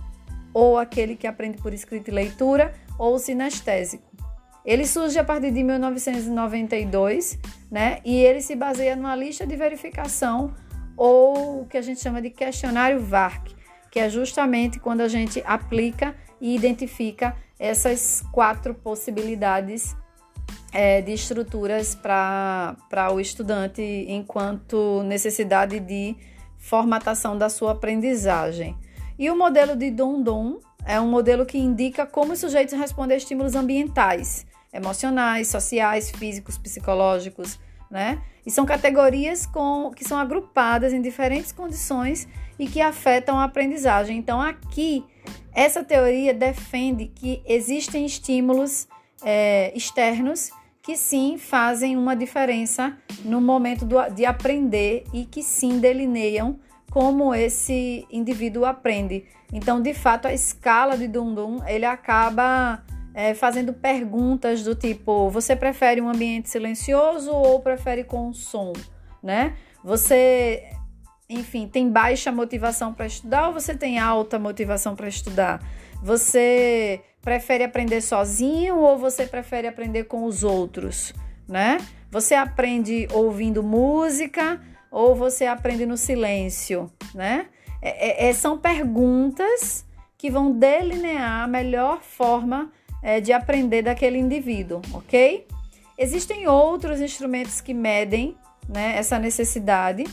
ou 0.54 0.78
aquele 0.78 1.16
que 1.16 1.28
aprende 1.28 1.58
por 1.60 1.74
escrita 1.74 2.12
e 2.12 2.14
leitura, 2.14 2.74
ou 2.98 3.16
o 3.16 3.20
sinestésico. 3.20 4.04
Ele 4.66 4.86
surge 4.86 5.18
a 5.18 5.24
partir 5.24 5.52
de 5.52 5.64
1992, 5.64 7.40
né? 7.72 8.00
E 8.04 8.18
ele 8.18 8.42
se 8.42 8.56
baseia 8.56 8.96
numa 8.98 9.16
lista 9.16 9.48
de 9.48 9.56
verificação 9.56 10.54
ou 11.00 11.62
o 11.62 11.66
que 11.66 11.78
a 11.78 11.82
gente 11.82 12.02
chama 12.02 12.22
de 12.22 12.30
questionário 12.30 13.00
VARC, 13.00 13.56
que 13.90 14.02
é 14.02 14.10
justamente 14.10 14.82
quando 14.82 15.00
a 15.00 15.08
gente 15.08 15.42
aplica 15.46 16.14
e 16.42 16.54
identifica 16.54 17.38
essas 17.58 18.22
quatro 18.34 18.76
possibilidades 18.76 19.96
é, 20.74 21.02
de 21.02 21.14
estruturas 21.14 21.96
para 21.96 22.76
o 23.14 23.20
estudante 23.22 23.82
enquanto 24.10 25.02
necessidade 25.04 25.80
de 25.80 26.18
formatação 26.58 27.38
da 27.38 27.48
sua 27.48 27.72
aprendizagem. 27.72 28.78
E 29.18 29.32
o 29.32 29.38
modelo 29.38 29.78
de 29.78 29.90
Dondon 29.90 30.60
é 30.86 31.00
um 31.00 31.10
modelo 31.10 31.46
que 31.46 31.58
indica 31.58 32.06
como 32.06 32.34
os 32.34 32.40
sujeitos 32.40 32.78
respondem 32.78 33.16
a 33.16 33.18
estímulos 33.18 33.56
ambientais, 33.56 34.46
emocionais, 34.74 35.48
sociais, 35.48 36.12
físicos, 36.12 36.58
psicológicos, 36.58 37.58
né? 37.90 38.22
E 38.46 38.52
são 38.52 38.66
categorias 38.66 39.46
com, 39.46 39.92
que 39.96 40.04
são 40.04 40.18
agrupadas 40.18 40.94
em 40.94 41.02
diferentes 41.02 41.52
condições 41.52 42.28
e 42.58 42.68
que 42.68 42.82
afetam 42.82 43.40
a 43.40 43.44
aprendizagem. 43.44 44.18
Então, 44.18 44.42
aqui, 44.42 45.06
essa 45.54 45.84
teoria 45.84 46.34
defende 46.34 47.08
que 47.08 47.42
existem 47.46 48.06
estímulos 48.06 48.88
é, 49.24 49.72
externos 49.76 50.52
que 50.82 50.96
sim 50.96 51.38
fazem 51.38 51.98
uma 51.98 52.16
diferença 52.16 52.98
no 53.24 53.42
momento 53.42 53.86
do, 53.86 53.98
de 54.10 54.26
aprender 54.26 55.04
e 55.14 55.26
que 55.26 55.44
sim 55.44 55.80
delineiam 55.80 56.60
como 56.90 57.34
esse 57.36 58.08
indivíduo 58.12 58.66
aprende. 58.66 59.26
Então, 59.54 59.82
de 59.82 59.94
fato, 59.94 60.28
a 60.28 60.34
escala 60.34 60.98
de 60.98 61.08
Dundum 61.08 61.60
ele 61.68 61.86
acaba 61.86 62.84
é, 63.20 63.34
fazendo 63.34 63.74
perguntas 63.74 64.64
do 64.64 64.74
tipo: 64.74 65.30
você 65.30 65.54
prefere 65.54 66.00
um 66.00 66.08
ambiente 66.08 66.50
silencioso 66.50 67.32
ou 67.34 67.60
prefere 67.60 68.06
com 68.06 68.32
som, 68.32 68.72
né? 69.22 69.58
Você, 69.84 70.64
enfim, 71.30 71.68
tem 71.68 71.90
baixa 71.90 72.32
motivação 72.32 72.94
para 72.94 73.06
estudar 73.06 73.48
ou 73.48 73.54
você 73.54 73.76
tem 73.76 74.00
alta 74.00 74.40
motivação 74.40 74.96
para 74.96 75.10
estudar? 75.10 75.62
Você 76.02 77.02
prefere 77.22 77.66
aprender 77.66 78.00
sozinho 78.00 78.78
ou 78.78 78.98
você 78.98 79.26
prefere 79.26 79.68
aprender 79.68 80.06
com 80.06 80.24
os 80.24 80.46
outros, 80.46 81.14
né? 81.46 81.78
Você 82.10 82.34
aprende 82.34 83.06
ouvindo 83.12 83.62
música 83.62 84.62
ou 84.90 85.14
você 85.14 85.46
aprende 85.46 85.86
no 85.86 85.98
silêncio, 85.98 86.90
né? 87.14 87.48
É, 87.82 88.28
é, 88.28 88.30
é 88.30 88.34
são 88.34 88.58
perguntas 88.58 89.86
que 90.18 90.32
vão 90.32 90.54
delinear 90.54 91.44
a 91.44 91.48
melhor 91.48 92.02
forma 92.02 92.72
é, 93.02 93.20
de 93.20 93.32
aprender 93.32 93.84
daquele 93.84 94.18
indivíduo, 94.18 94.82
ok? 94.94 95.48
Existem 95.98 96.48
outros 96.48 97.02
instrumentos 97.02 97.62
que 97.62 97.74
medem 97.74 98.38
né, 98.68 98.96
essa 98.98 99.20
necessidade. 99.20 100.06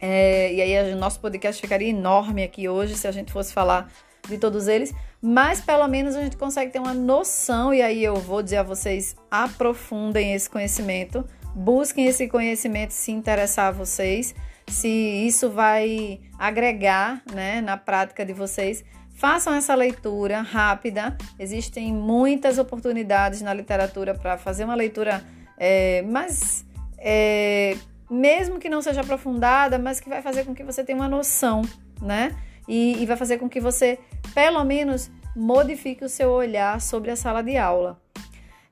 É, 0.00 0.52
e 0.52 0.62
aí 0.62 0.92
o 0.92 0.96
nosso 0.96 1.20
podcast 1.20 1.60
ficaria 1.60 1.88
enorme 1.88 2.42
aqui 2.42 2.68
hoje 2.68 2.96
se 2.96 3.06
a 3.06 3.12
gente 3.12 3.32
fosse 3.32 3.52
falar 3.52 3.90
de 4.28 4.38
todos 4.38 4.68
eles, 4.68 4.94
mas 5.20 5.60
pelo 5.60 5.86
menos 5.88 6.14
a 6.14 6.22
gente 6.22 6.36
consegue 6.36 6.72
ter 6.72 6.78
uma 6.78 6.94
noção, 6.94 7.72
e 7.72 7.80
aí 7.80 8.02
eu 8.02 8.16
vou 8.16 8.42
dizer 8.42 8.58
a 8.58 8.62
vocês: 8.62 9.16
aprofundem 9.30 10.34
esse 10.34 10.48
conhecimento, 10.48 11.24
busquem 11.54 12.06
esse 12.06 12.28
conhecimento 12.28 12.92
se 12.92 13.12
interessar 13.12 13.68
a 13.68 13.72
vocês, 13.72 14.34
se 14.68 14.88
isso 14.88 15.50
vai 15.50 16.20
agregar 16.38 17.22
né, 17.32 17.60
na 17.60 17.76
prática 17.76 18.24
de 18.24 18.32
vocês. 18.32 18.84
Façam 19.16 19.54
essa 19.54 19.74
leitura 19.74 20.42
rápida. 20.42 21.16
Existem 21.38 21.92
muitas 21.92 22.58
oportunidades 22.58 23.40
na 23.40 23.52
literatura 23.54 24.14
para 24.14 24.36
fazer 24.36 24.64
uma 24.64 24.74
leitura 24.74 25.24
é. 25.58 26.04
É, 26.98 27.76
mesmo 28.10 28.58
que 28.58 28.68
não 28.68 28.82
seja 28.82 29.00
aprofundada, 29.00 29.78
mas 29.78 30.00
que 30.00 30.08
vai 30.08 30.20
fazer 30.20 30.44
com 30.44 30.54
que 30.54 30.62
você 30.62 30.84
tenha 30.84 30.98
uma 30.98 31.08
noção, 31.08 31.62
né? 32.00 32.36
E, 32.68 33.02
e 33.02 33.06
vai 33.06 33.16
fazer 33.16 33.38
com 33.38 33.48
que 33.48 33.60
você, 33.60 33.98
pelo 34.34 34.62
menos, 34.64 35.10
modifique 35.34 36.04
o 36.04 36.08
seu 36.08 36.30
olhar 36.30 36.80
sobre 36.80 37.10
a 37.10 37.16
sala 37.16 37.42
de 37.42 37.56
aula. 37.56 37.98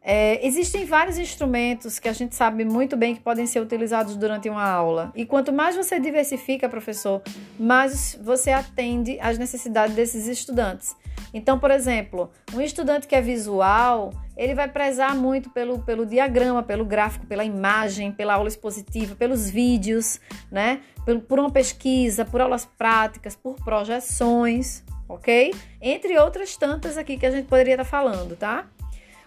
É, 0.06 0.46
existem 0.46 0.84
vários 0.84 1.16
instrumentos 1.16 1.98
que 1.98 2.10
a 2.10 2.12
gente 2.12 2.34
sabe 2.34 2.62
muito 2.62 2.94
bem 2.94 3.14
que 3.14 3.22
podem 3.22 3.46
ser 3.46 3.60
utilizados 3.60 4.16
durante 4.16 4.50
uma 4.50 4.62
aula. 4.62 5.10
E 5.14 5.24
quanto 5.24 5.50
mais 5.50 5.74
você 5.74 5.98
diversifica, 5.98 6.68
professor, 6.68 7.22
mais 7.58 8.18
você 8.22 8.50
atende 8.50 9.18
às 9.18 9.38
necessidades 9.38 9.96
desses 9.96 10.28
estudantes. 10.28 10.94
Então, 11.32 11.58
por 11.58 11.70
exemplo, 11.70 12.30
um 12.52 12.60
estudante 12.60 13.08
que 13.08 13.14
é 13.16 13.20
visual, 13.22 14.12
ele 14.36 14.54
vai 14.54 14.68
prezar 14.68 15.16
muito 15.16 15.48
pelo, 15.48 15.78
pelo 15.78 16.04
diagrama, 16.04 16.62
pelo 16.62 16.84
gráfico, 16.84 17.26
pela 17.26 17.44
imagem, 17.44 18.12
pela 18.12 18.34
aula 18.34 18.48
expositiva, 18.48 19.16
pelos 19.16 19.48
vídeos, 19.48 20.20
né? 20.52 20.82
Por, 21.04 21.18
por 21.20 21.38
uma 21.38 21.50
pesquisa, 21.50 22.26
por 22.26 22.42
aulas 22.42 22.66
práticas, 22.66 23.34
por 23.34 23.56
projeções, 23.64 24.84
ok? 25.08 25.54
Entre 25.80 26.18
outras 26.18 26.56
tantas 26.56 26.98
aqui 26.98 27.16
que 27.16 27.24
a 27.26 27.30
gente 27.30 27.46
poderia 27.46 27.74
estar 27.74 27.84
falando, 27.84 28.36
tá? 28.36 28.66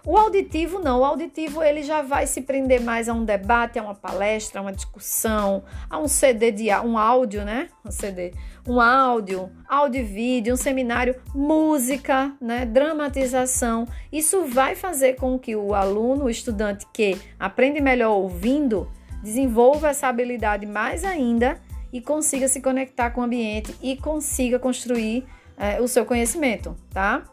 O 0.07 0.15
auditivo 0.15 0.79
não, 0.79 1.01
o 1.01 1.03
auditivo 1.03 1.61
ele 1.61 1.83
já 1.83 2.01
vai 2.01 2.25
se 2.25 2.41
prender 2.41 2.81
mais 2.81 3.09
a 3.09 3.13
um 3.13 3.25
debate, 3.25 3.77
a 3.77 3.83
uma 3.83 3.93
palestra, 3.93 4.61
a 4.61 4.63
uma 4.63 4.71
discussão, 4.71 5.65
a 5.89 5.99
um 5.99 6.07
CD 6.07 6.49
de 6.49 6.69
um 6.75 6.97
áudio, 6.97 7.43
né? 7.43 7.67
Um 7.85 7.91
CD, 7.91 8.33
um 8.65 8.79
áudio, 8.79 9.51
áudio 9.67 9.99
e 9.99 10.03
vídeo, 10.05 10.53
um 10.53 10.57
seminário, 10.57 11.13
música, 11.35 12.33
né? 12.39 12.65
Dramatização. 12.65 13.85
Isso 14.09 14.45
vai 14.45 14.75
fazer 14.75 15.17
com 15.17 15.37
que 15.37 15.57
o 15.57 15.73
aluno, 15.73 16.23
o 16.23 16.29
estudante 16.29 16.87
que 16.93 17.19
aprende 17.37 17.81
melhor 17.81 18.15
ouvindo, 18.15 18.89
desenvolva 19.21 19.89
essa 19.89 20.07
habilidade 20.07 20.65
mais 20.65 21.03
ainda 21.03 21.59
e 21.91 21.99
consiga 21.99 22.47
se 22.47 22.61
conectar 22.61 23.11
com 23.11 23.19
o 23.19 23.23
ambiente 23.25 23.75
e 23.81 23.97
consiga 23.97 24.57
construir 24.57 25.25
é, 25.57 25.81
o 25.81 25.87
seu 25.87 26.05
conhecimento, 26.05 26.77
tá? 26.93 27.25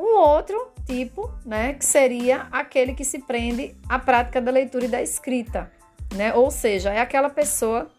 Um 0.00 0.16
outro 0.16 0.72
tipo, 0.86 1.30
né, 1.44 1.74
que 1.74 1.84
seria 1.84 2.46
aquele 2.50 2.94
que 2.94 3.04
se 3.04 3.18
prende 3.18 3.76
à 3.86 3.98
prática 3.98 4.40
da 4.40 4.50
leitura 4.50 4.86
e 4.86 4.88
da 4.88 5.02
escrita, 5.02 5.70
né? 6.14 6.32
Ou 6.32 6.50
seja, 6.50 6.90
é 6.90 7.00
aquela 7.00 7.28
pessoa 7.28 7.90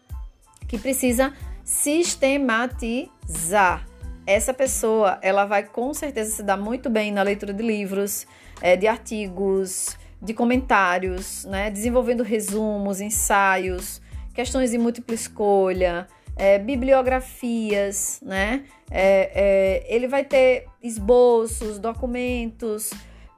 que 0.66 0.76
precisa 0.76 1.32
sistematizar. 1.62 3.86
Essa 4.26 4.52
pessoa, 4.52 5.20
ela 5.22 5.44
vai 5.44 5.62
com 5.62 5.94
certeza 5.94 6.32
se 6.32 6.42
dar 6.42 6.56
muito 6.56 6.90
bem 6.90 7.12
na 7.12 7.22
leitura 7.22 7.54
de 7.54 7.62
livros, 7.62 8.26
é, 8.60 8.76
de 8.76 8.88
artigos, 8.88 9.96
de 10.20 10.34
comentários, 10.34 11.44
né? 11.44 11.70
Desenvolvendo 11.70 12.24
resumos, 12.24 13.00
ensaios, 13.00 14.02
questões 14.34 14.72
de 14.72 14.78
múltipla 14.78 15.14
escolha, 15.14 16.08
é, 16.36 16.58
bibliografias, 16.58 18.20
né? 18.22 18.64
É, 18.90 19.30
é, 19.34 19.94
ele 19.94 20.06
vai 20.06 20.24
ter 20.24 20.66
esboços, 20.82 21.78
documentos, 21.78 22.90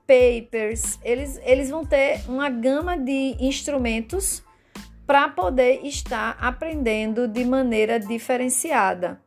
papers, 0.07 0.99
eles, 1.03 1.41
eles 1.45 1.71
vão 1.71 1.85
ter 1.85 2.21
uma 2.29 2.51
gama 2.51 2.97
de 2.97 3.37
instrumentos 3.41 4.43
para 5.07 5.29
poder 5.29 5.81
estar 5.85 6.37
aprendendo 6.41 7.29
de 7.29 7.45
maneira 7.45 7.99
diferenciada. 8.01 9.21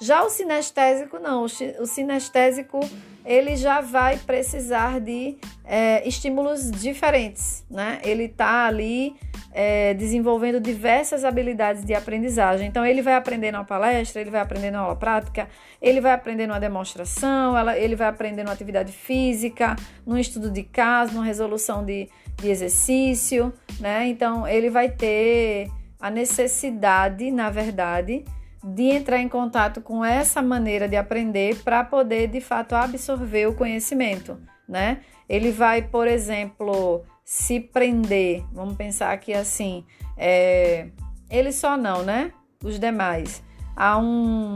Já 0.00 0.22
o 0.22 0.30
sinestésico, 0.30 1.18
não. 1.18 1.44
O 1.44 1.86
sinestésico, 1.86 2.78
ele 3.24 3.56
já 3.56 3.80
vai 3.80 4.16
precisar 4.16 5.00
de 5.00 5.36
é, 5.64 6.06
estímulos 6.06 6.70
diferentes, 6.70 7.64
né? 7.68 8.00
Ele 8.04 8.24
está 8.24 8.66
ali 8.66 9.16
é, 9.52 9.94
desenvolvendo 9.94 10.60
diversas 10.60 11.24
habilidades 11.24 11.84
de 11.84 11.94
aprendizagem. 11.94 12.66
Então, 12.68 12.84
ele 12.84 13.02
vai 13.02 13.14
aprender 13.14 13.50
na 13.50 13.64
palestra, 13.64 14.20
ele 14.20 14.30
vai 14.30 14.40
aprender 14.40 14.70
na 14.70 14.80
aula 14.80 14.96
prática, 14.96 15.48
ele 15.80 16.00
vai 16.00 16.12
aprender 16.12 16.46
numa 16.46 16.60
demonstração, 16.60 17.56
ela, 17.56 17.76
ele 17.78 17.96
vai 17.96 18.08
aprender 18.08 18.42
numa 18.42 18.52
atividade 18.52 18.92
física, 18.92 19.76
num 20.06 20.18
estudo 20.18 20.50
de 20.50 20.62
caso, 20.62 21.14
numa 21.14 21.24
resolução 21.24 21.84
de, 21.84 22.08
de 22.36 22.48
exercício, 22.48 23.52
né? 23.80 24.06
Então, 24.06 24.46
ele 24.46 24.70
vai 24.70 24.90
ter 24.90 25.70
a 26.00 26.10
necessidade, 26.10 27.30
na 27.30 27.50
verdade, 27.50 28.24
de 28.62 28.84
entrar 28.84 29.18
em 29.18 29.28
contato 29.28 29.80
com 29.80 30.04
essa 30.04 30.42
maneira 30.42 30.88
de 30.88 30.96
aprender 30.96 31.56
para 31.62 31.82
poder 31.84 32.28
de 32.28 32.40
fato 32.40 32.74
absorver 32.74 33.46
o 33.46 33.54
conhecimento, 33.54 34.38
né? 34.68 35.00
Ele 35.28 35.50
vai, 35.50 35.82
por 35.82 36.06
exemplo, 36.06 37.04
se 37.28 37.60
prender, 37.60 38.42
vamos 38.50 38.74
pensar 38.74 39.12
aqui 39.12 39.34
assim, 39.34 39.84
é, 40.16 40.88
ele 41.28 41.52
só 41.52 41.76
não, 41.76 42.02
né? 42.02 42.32
Os 42.64 42.80
demais. 42.80 43.42
Há 43.76 43.98
um, 43.98 44.54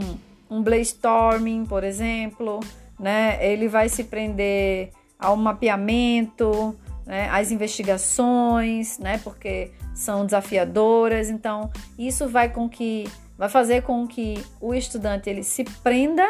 um 0.49 0.63
brainstorming, 0.63 1.67
por 1.67 1.83
exemplo, 1.83 2.61
né? 2.99 3.37
Ele 3.45 3.67
vai 3.67 3.89
se 3.89 4.05
prender 4.05 4.89
ao 5.19 5.37
mapeamento, 5.37 6.75
né? 7.05 7.29
às 7.29 7.51
investigações, 7.51 8.97
né? 8.97 9.19
Porque 9.19 9.71
são 9.93 10.25
desafiadoras. 10.25 11.29
Então, 11.29 11.69
isso 11.95 12.27
vai 12.27 12.49
com 12.49 12.67
que 12.67 13.07
vai 13.37 13.49
fazer 13.49 13.83
com 13.83 14.07
que 14.07 14.43
o 14.59 14.73
estudante 14.73 15.29
ele 15.29 15.43
se 15.43 15.63
prenda 15.83 16.27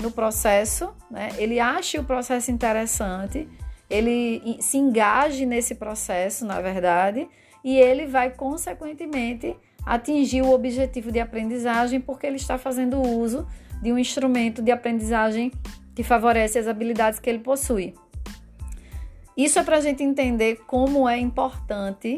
no 0.00 0.10
processo, 0.10 0.94
né? 1.10 1.28
ele 1.36 1.60
ache 1.60 1.98
o 1.98 2.04
processo 2.04 2.50
interessante, 2.50 3.46
ele 3.88 4.58
se 4.60 4.76
engaje 4.76 5.46
nesse 5.46 5.74
processo, 5.74 6.44
na 6.44 6.60
verdade, 6.60 7.28
e 7.64 7.76
ele 7.78 8.06
vai, 8.06 8.30
consequentemente, 8.30 9.56
atingir 9.84 10.42
o 10.42 10.52
objetivo 10.52 11.12
de 11.12 11.20
aprendizagem 11.20 12.00
porque 12.00 12.26
ele 12.26 12.36
está 12.36 12.58
fazendo 12.58 13.00
uso 13.00 13.46
de 13.80 13.92
um 13.92 13.98
instrumento 13.98 14.62
de 14.62 14.72
aprendizagem 14.72 15.52
que 15.94 16.02
favorece 16.02 16.58
as 16.58 16.66
habilidades 16.66 17.18
que 17.18 17.30
ele 17.30 17.38
possui. 17.38 17.94
Isso 19.36 19.58
é 19.58 19.62
para 19.62 19.76
a 19.76 19.80
gente 19.80 20.02
entender 20.02 20.60
como 20.66 21.08
é 21.08 21.18
importante 21.18 22.16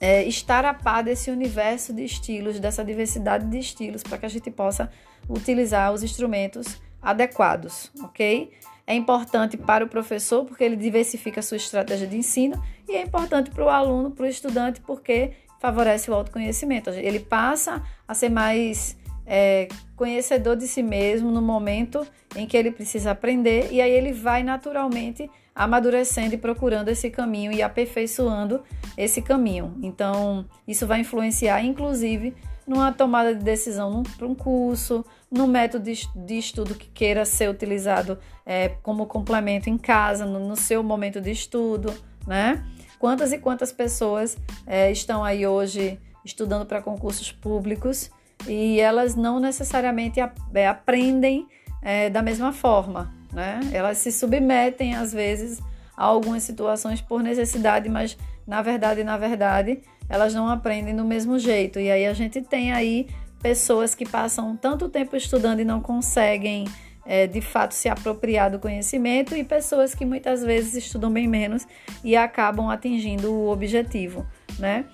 é, 0.00 0.24
estar 0.24 0.64
a 0.64 0.74
par 0.74 1.02
desse 1.02 1.30
universo 1.30 1.92
de 1.92 2.04
estilos, 2.04 2.58
dessa 2.58 2.84
diversidade 2.84 3.46
de 3.46 3.58
estilos, 3.58 4.02
para 4.02 4.18
que 4.18 4.26
a 4.26 4.28
gente 4.28 4.50
possa 4.50 4.90
utilizar 5.28 5.92
os 5.92 6.02
instrumentos 6.02 6.82
adequados, 7.00 7.92
ok? 8.02 8.50
É 8.92 8.94
importante 8.94 9.56
para 9.56 9.86
o 9.86 9.88
professor 9.88 10.44
porque 10.44 10.62
ele 10.62 10.76
diversifica 10.76 11.40
a 11.40 11.42
sua 11.42 11.56
estratégia 11.56 12.06
de 12.06 12.14
ensino 12.14 12.62
e 12.86 12.92
é 12.92 13.00
importante 13.00 13.50
para 13.50 13.64
o 13.64 13.70
aluno, 13.70 14.10
para 14.10 14.26
o 14.26 14.28
estudante, 14.28 14.82
porque 14.82 15.32
favorece 15.58 16.10
o 16.10 16.14
autoconhecimento. 16.14 16.90
Ele 16.90 17.18
passa 17.18 17.82
a 18.06 18.12
ser 18.12 18.28
mais 18.28 18.94
é, 19.24 19.66
conhecedor 19.96 20.56
de 20.56 20.68
si 20.68 20.82
mesmo 20.82 21.30
no 21.30 21.40
momento 21.40 22.06
em 22.36 22.46
que 22.46 22.54
ele 22.54 22.70
precisa 22.70 23.12
aprender 23.12 23.72
e 23.72 23.80
aí 23.80 23.90
ele 23.90 24.12
vai 24.12 24.42
naturalmente 24.42 25.30
amadurecendo 25.54 26.34
e 26.34 26.38
procurando 26.38 26.88
esse 26.88 27.08
caminho 27.08 27.50
e 27.50 27.62
aperfeiçoando 27.62 28.62
esse 28.98 29.22
caminho. 29.22 29.74
Então, 29.82 30.44
isso 30.68 30.86
vai 30.86 31.00
influenciar, 31.00 31.64
inclusive, 31.64 32.36
numa 32.66 32.92
tomada 32.92 33.34
de 33.34 33.42
decisão 33.42 34.02
para 34.18 34.26
um 34.26 34.34
curso, 34.34 35.02
no 35.32 35.46
método 35.46 35.90
de, 36.14 36.38
estudo 36.38 36.74
que 36.74 36.88
queira 36.88 37.24
ser 37.24 37.48
utilizado 37.48 38.18
é, 38.44 38.68
como 38.82 39.06
complemento 39.06 39.70
em 39.70 39.78
casa, 39.78 40.26
no, 40.26 40.38
no, 40.46 40.54
seu 40.54 40.82
momento 40.82 41.22
de 41.22 41.30
estudo, 41.30 41.92
né? 42.26 42.62
Quantas 42.98 43.32
e 43.32 43.38
quantas 43.38 43.72
pessoas 43.72 44.36
é, 44.66 44.92
estão 44.92 45.24
aí 45.24 45.46
hoje 45.46 45.98
estudando 46.22 46.66
para 46.66 46.82
concursos 46.82 47.32
públicos 47.32 48.10
e 48.46 48.78
elas 48.78 49.16
não 49.16 49.40
necessariamente 49.40 50.20
é, 50.20 50.68
aprendem 50.68 51.48
é, 51.80 52.10
da 52.10 52.20
mesma 52.20 52.52
forma, 52.52 53.12
né? 53.32 53.60
Elas 53.72 53.96
se 53.98 54.12
submetem 54.12 54.94
às 54.94 55.14
vezes 55.14 55.60
a 55.96 56.04
algumas 56.04 56.42
situações 56.42 57.00
por 57.00 57.22
necessidade, 57.22 57.88
mas 57.88 58.18
na 58.46 58.60
verdade, 58.60 59.02
na 59.02 59.16
verdade, 59.16 59.80
elas 60.08 60.34
não 60.34 60.48
aprendem 60.48 60.94
do 60.94 61.04
mesmo 61.04 61.38
jeito. 61.38 61.80
E 61.80 61.90
aí 61.90 62.06
a 62.06 62.12
gente 62.12 62.42
tem 62.42 62.70
aí 62.70 63.08
pessoas 63.42 63.94
que 63.94 64.06
passam 64.06 64.56
tanto 64.56 64.88
tempo 64.88 65.16
estudando 65.16 65.60
e 65.60 65.64
não 65.64 65.80
conseguem 65.80 66.64
é, 67.04 67.26
de 67.26 67.40
fato 67.40 67.74
se 67.74 67.88
apropriar 67.88 68.50
do 68.50 68.58
conhecimento 68.58 69.36
e 69.36 69.42
pessoas 69.42 69.94
que 69.94 70.04
muitas 70.04 70.42
vezes 70.42 70.74
estudam 70.74 71.12
bem 71.12 71.26
menos 71.26 71.66
e 72.04 72.16
acabam 72.16 72.70
atingindo 72.70 73.32
o 73.32 73.50
objetivo, 73.50 74.26
né? 74.58 74.84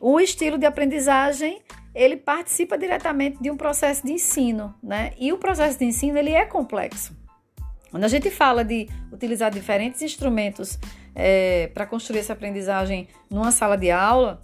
O 0.00 0.18
estilo 0.18 0.58
de 0.58 0.66
aprendizagem 0.66 1.62
ele 1.94 2.16
participa 2.16 2.76
diretamente 2.76 3.40
de 3.40 3.50
um 3.50 3.56
processo 3.56 4.04
de 4.04 4.12
ensino, 4.12 4.74
né? 4.82 5.12
E 5.18 5.32
o 5.32 5.38
processo 5.38 5.78
de 5.78 5.84
ensino 5.84 6.18
ele 6.18 6.30
é 6.30 6.44
complexo. 6.44 7.16
Quando 7.90 8.04
a 8.04 8.08
gente 8.08 8.30
fala 8.30 8.64
de 8.64 8.88
utilizar 9.12 9.50
diferentes 9.50 10.00
instrumentos 10.00 10.78
é, 11.14 11.70
para 11.74 11.86
construir 11.86 12.20
essa 12.20 12.32
aprendizagem 12.32 13.06
numa 13.30 13.52
sala 13.52 13.76
de 13.76 13.90
aula, 13.90 14.40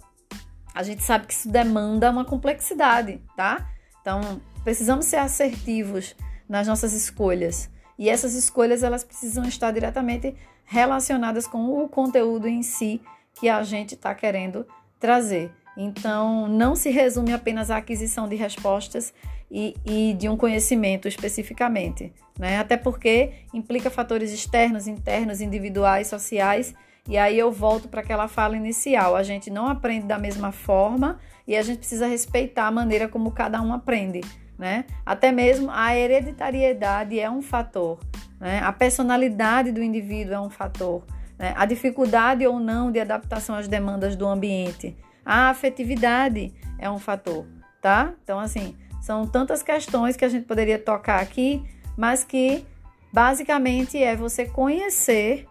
a 0.79 0.83
gente 0.83 1.03
sabe 1.03 1.27
que 1.27 1.33
isso 1.33 1.49
demanda 1.49 2.09
uma 2.09 2.23
complexidade, 2.23 3.21
tá? 3.35 3.69
Então, 3.99 4.41
precisamos 4.63 5.07
ser 5.07 5.17
assertivos 5.17 6.15
nas 6.47 6.67
nossas 6.67 6.93
escolhas. 6.93 7.69
E 7.97 8.09
essas 8.09 8.33
escolhas 8.33 8.81
elas 8.81 9.03
precisam 9.03 9.43
estar 9.43 9.71
diretamente 9.71 10.33
relacionadas 10.63 11.45
com 11.45 11.83
o 11.83 11.89
conteúdo 11.89 12.47
em 12.47 12.63
si 12.63 13.01
que 13.33 13.49
a 13.49 13.61
gente 13.61 13.95
está 13.95 14.15
querendo 14.15 14.65
trazer. 14.97 15.51
Então, 15.75 16.47
não 16.47 16.77
se 16.77 16.89
resume 16.91 17.33
apenas 17.33 17.69
à 17.69 17.75
aquisição 17.75 18.25
de 18.25 18.37
respostas 18.37 19.13
e, 19.51 19.75
e 19.85 20.13
de 20.13 20.29
um 20.29 20.37
conhecimento 20.37 21.09
especificamente, 21.09 22.13
né? 22.39 22.57
Até 22.57 22.77
porque 22.77 23.33
implica 23.53 23.89
fatores 23.89 24.31
externos, 24.31 24.87
internos, 24.87 25.41
individuais, 25.41 26.07
sociais. 26.07 26.73
E 27.09 27.17
aí 27.17 27.37
eu 27.37 27.51
volto 27.51 27.89
para 27.89 27.99
aquela 27.99 28.29
fala 28.29 28.55
inicial. 28.55 29.15
A 29.15 29.23
gente 29.23 29.49
não 29.49 29.67
aprende 29.67 30.05
da 30.05 30.17
mesma 30.17 30.51
forma 30.51 31.19
e 31.45 31.57
a 31.57 31.61
gente 31.61 31.79
precisa 31.79 32.07
respeitar 32.07 32.67
a 32.67 32.71
maneira 32.71 33.09
como 33.09 33.31
cada 33.31 33.61
um 33.61 33.73
aprende, 33.73 34.21
né? 34.57 34.85
Até 35.05 35.31
mesmo 35.31 35.69
a 35.71 35.97
hereditariedade 35.97 37.19
é 37.19 37.29
um 37.29 37.41
fator, 37.41 37.99
né? 38.39 38.61
A 38.63 38.71
personalidade 38.71 39.71
do 39.71 39.83
indivíduo 39.83 40.35
é 40.35 40.39
um 40.39 40.49
fator, 40.49 41.03
né? 41.37 41.53
A 41.57 41.65
dificuldade 41.65 42.45
ou 42.47 42.59
não 42.59 42.91
de 42.91 42.99
adaptação 42.99 43.55
às 43.55 43.67
demandas 43.67 44.15
do 44.15 44.25
ambiente 44.25 44.95
a 45.29 45.49
afetividade 45.49 46.51
é 46.79 46.89
um 46.89 46.97
fator, 46.97 47.45
tá? 47.79 48.13
Então, 48.23 48.39
assim, 48.39 48.75
são 48.99 49.27
tantas 49.27 49.61
questões 49.61 50.15
que 50.15 50.25
a 50.25 50.27
gente 50.27 50.47
poderia 50.47 50.79
tocar 50.79 51.21
aqui, 51.21 51.63
mas 51.95 52.23
que 52.23 52.65
basicamente 53.13 54.01
é 54.01 54.15
você 54.15 54.47
conhecer 54.47 55.45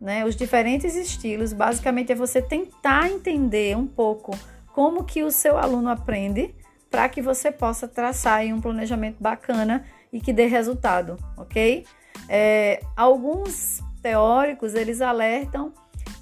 né, 0.00 0.24
os 0.24 0.34
diferentes 0.34 0.96
estilos, 0.96 1.52
basicamente 1.52 2.10
é 2.10 2.14
você 2.14 2.40
tentar 2.40 3.10
entender 3.10 3.76
um 3.76 3.86
pouco 3.86 4.36
como 4.72 5.04
que 5.04 5.22
o 5.22 5.30
seu 5.30 5.58
aluno 5.58 5.90
aprende 5.90 6.54
para 6.90 7.08
que 7.08 7.20
você 7.20 7.52
possa 7.52 7.86
traçar 7.86 8.44
um 8.46 8.60
planejamento 8.60 9.16
bacana 9.20 9.84
e 10.12 10.20
que 10.20 10.32
dê 10.32 10.46
resultado, 10.46 11.16
ok? 11.36 11.84
É, 12.28 12.80
alguns 12.96 13.80
teóricos 14.02 14.74
eles 14.74 15.00
alertam 15.00 15.72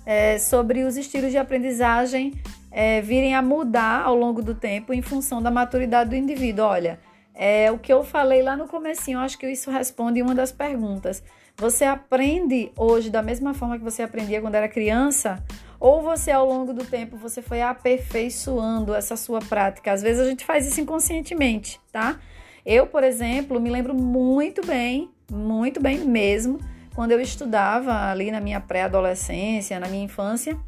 é, 0.05 0.39
sobre 0.39 0.85
os 0.85 0.97
estilos 0.97 1.31
de 1.31 1.39
aprendizagem 1.39 2.35
é, 2.71 3.01
virem 3.01 3.35
a 3.35 3.43
mudar 3.43 4.03
ao 4.03 4.15
longo 4.15 4.43
do 4.43 4.55
tempo 4.55 4.93
em 4.93 5.01
função 5.01 5.41
da 5.41 5.51
maturidade 5.51 6.11
do 6.11 6.17
indivíduo. 6.17 6.65
Olha, 6.65 6.99
é 7.41 7.71
o 7.71 7.79
que 7.79 7.93
eu 7.93 8.03
falei 8.03 8.43
lá 8.43 8.57
no 8.57 8.67
comecinho, 8.67 9.21
acho 9.21 9.39
que 9.39 9.49
isso 9.49 9.71
responde 9.71 10.21
uma 10.21 10.35
das 10.35 10.51
perguntas. 10.51 11.23
Você 11.57 11.85
aprende 11.85 12.73
hoje 12.77 13.11
da 13.11 13.23
mesma 13.23 13.55
forma 13.55 13.79
que 13.79 13.85
você 13.85 14.03
aprendia 14.03 14.41
quando 14.41 14.57
era 14.57 14.69
criança? 14.69 15.43
Ou 15.79 16.03
você, 16.03 16.33
ao 16.33 16.45
longo 16.45 16.75
do 16.75 16.85
tempo, 16.85 17.17
você 17.17 17.41
foi 17.41 17.63
aperfeiçoando 17.63 18.93
essa 18.93 19.17
sua 19.17 19.39
prática? 19.39 19.93
Às 19.93 20.03
vezes 20.03 20.21
a 20.21 20.29
gente 20.29 20.45
faz 20.45 20.67
isso 20.67 20.81
inconscientemente, 20.81 21.81
tá? 21.93 22.19
Eu, 22.67 22.89
por 22.89 23.05
exemplo, 23.05 23.61
me 23.61 23.71
lembro 23.71 23.95
muito 23.95 24.67
bem, 24.67 25.09
muito 25.31 25.81
bem 25.81 25.99
mesmo, 25.99 26.59
quando 26.93 27.13
eu 27.13 27.21
estudava 27.21 28.11
ali 28.11 28.33
na 28.33 28.41
minha 28.41 28.61
pré-adolescência, 28.61 29.79
na 29.79 29.89
minha 29.89 30.05
infância, 30.05 30.59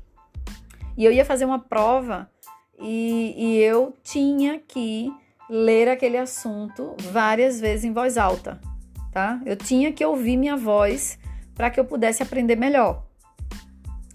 e 0.96 1.04
eu 1.04 1.11
ia 1.11 1.24
fazer 1.24 1.44
uma 1.44 1.59
prova 1.59 2.30
e, 2.78 3.35
e 3.37 3.59
eu 3.59 3.96
tinha 4.04 4.61
que 4.61 5.12
ler 5.50 5.88
aquele 5.88 6.16
assunto 6.16 6.94
várias 7.10 7.60
vezes 7.60 7.84
em 7.84 7.92
voz 7.92 8.16
alta, 8.16 8.60
tá? 9.10 9.40
Eu 9.44 9.56
tinha 9.56 9.92
que 9.92 10.04
ouvir 10.04 10.36
minha 10.36 10.56
voz 10.56 11.18
para 11.54 11.68
que 11.68 11.80
eu 11.80 11.84
pudesse 11.84 12.22
aprender 12.22 12.54
melhor. 12.54 13.02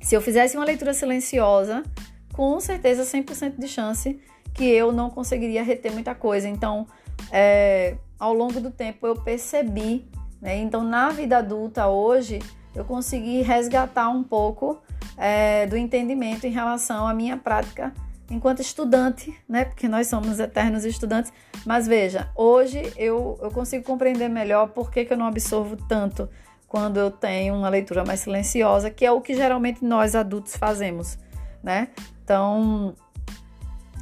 Se 0.01 0.15
eu 0.15 0.21
fizesse 0.21 0.55
uma 0.55 0.65
leitura 0.65 0.93
silenciosa, 0.93 1.83
com 2.31 2.57
certeza 2.61 3.03
100% 3.03 3.59
de 3.59 3.67
chance 3.67 4.17
que 4.53 4.63
eu 4.63 4.93
não 4.93 5.09
conseguiria 5.09 5.61
reter 5.61 5.91
muita 5.91 6.15
coisa. 6.15 6.47
Então, 6.47 6.87
é, 7.29 7.97
ao 8.17 8.33
longo 8.33 8.61
do 8.61 8.71
tempo 8.71 9.05
eu 9.05 9.15
percebi, 9.15 10.07
né? 10.41 10.57
Então, 10.57 10.83
na 10.83 11.09
vida 11.09 11.39
adulta 11.39 11.87
hoje, 11.87 12.39
eu 12.73 12.85
consegui 12.85 13.41
resgatar 13.41 14.07
um 14.07 14.23
pouco 14.23 14.81
é, 15.17 15.65
do 15.67 15.75
entendimento 15.75 16.47
em 16.47 16.51
relação 16.51 17.05
à 17.05 17.13
minha 17.13 17.35
prática 17.35 17.93
enquanto 18.29 18.61
estudante, 18.61 19.35
né? 19.47 19.65
Porque 19.65 19.87
nós 19.87 20.07
somos 20.07 20.39
eternos 20.39 20.85
estudantes. 20.85 21.31
Mas 21.65 21.87
veja, 21.87 22.29
hoje 22.35 22.93
eu, 22.97 23.37
eu 23.41 23.51
consigo 23.51 23.83
compreender 23.83 24.29
melhor 24.29 24.69
por 24.69 24.91
que, 24.91 25.05
que 25.05 25.13
eu 25.13 25.17
não 25.17 25.27
absorvo 25.27 25.75
tanto 25.87 26.29
quando 26.67 26.97
eu 26.97 27.11
tenho 27.11 27.55
uma 27.55 27.69
leitura 27.69 28.03
mais 28.03 28.19
silenciosa, 28.21 28.89
que 28.89 29.05
é 29.05 29.11
o 29.11 29.21
que 29.21 29.33
geralmente 29.33 29.83
nós 29.85 30.15
adultos 30.15 30.55
fazemos, 30.55 31.17
né? 31.63 31.89
Então, 32.23 32.95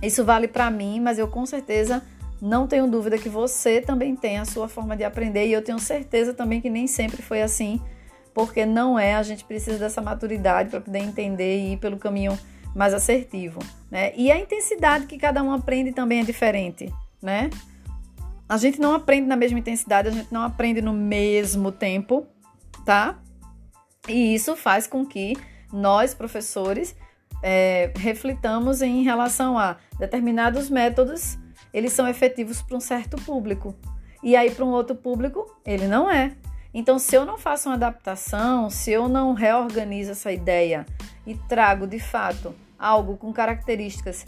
isso 0.02 0.24
vale 0.24 0.48
para 0.48 0.72
mim, 0.72 1.00
mas 1.00 1.20
eu 1.20 1.28
com 1.28 1.46
certeza 1.46 2.02
não 2.42 2.68
tenho 2.68 2.90
dúvida 2.90 3.18
que 3.18 3.30
você 3.30 3.80
também 3.80 4.16
tem 4.16 4.38
a 4.38 4.46
sua 4.46 4.68
forma 4.68 4.98
de 4.98 5.04
aprender 5.04 5.48
e 5.48 5.54
eu 5.54 5.62
tenho 5.64 5.80
certeza 5.80 6.34
também 6.34 6.60
que 6.60 6.70
nem 6.70 6.88
sempre 6.88 7.22
foi 7.22 7.42
assim, 7.42 7.80
porque 8.34 8.66
não 8.66 8.98
é, 8.98 9.16
a 9.16 9.24
gente 9.24 9.46
precisa 9.46 9.78
dessa 9.78 10.02
maturidade 10.02 10.70
para 10.70 10.82
poder 10.82 11.00
entender 11.00 11.60
e 11.60 11.74
ir 11.74 11.78
pelo 11.78 11.98
caminho 11.98 12.38
mais 12.76 12.94
assertivo, 12.94 13.60
né? 13.94 14.12
E 14.16 14.32
a 14.32 14.40
intensidade 14.40 15.06
que 15.06 15.20
cada 15.20 15.44
um 15.44 15.52
aprende 15.52 15.92
também 15.92 16.22
é 16.22 16.24
diferente, 16.24 16.92
né? 17.22 17.52
A 18.50 18.58
gente 18.58 18.82
não 18.82 18.96
aprende 18.96 19.28
na 19.28 19.36
mesma 19.36 19.60
intensidade, 19.60 20.08
a 20.08 20.12
gente 20.12 20.34
não 20.34 20.42
aprende 20.42 20.82
no 20.82 20.92
mesmo 20.92 21.72
tempo, 21.72 22.26
tá? 22.84 23.20
E 24.10 24.34
isso 24.34 24.56
faz 24.56 24.88
com 24.88 25.06
que 25.06 25.38
nós, 25.72 26.16
professores, 26.16 26.96
é, 27.44 27.94
reflitamos 27.96 28.82
em 28.82 29.04
relação 29.04 29.60
a 29.60 29.78
determinados 30.00 30.72
métodos, 30.72 31.38
eles 31.72 31.94
são 31.94 32.08
efetivos 32.08 32.64
para 32.64 32.76
um 32.76 32.82
certo 32.82 33.16
público. 33.18 33.76
E 34.24 34.36
aí, 34.36 34.50
para 34.50 34.66
um 34.66 34.70
outro 34.70 34.96
público, 34.96 35.56
ele 35.64 35.88
não 35.88 36.10
é. 36.10 36.32
Então, 36.74 36.98
se 36.98 37.16
eu 37.16 37.26
não 37.26 37.38
faço 37.38 37.70
uma 37.70 37.76
adaptação, 37.76 38.72
se 38.72 38.92
eu 38.92 39.08
não 39.08 39.34
reorganizo 39.34 40.14
essa 40.14 40.32
ideia 40.32 40.84
e 41.28 41.36
trago 41.36 41.86
de 41.86 42.00
fato 42.00 42.56
algo 42.84 43.16
com 43.16 43.32
características 43.32 44.26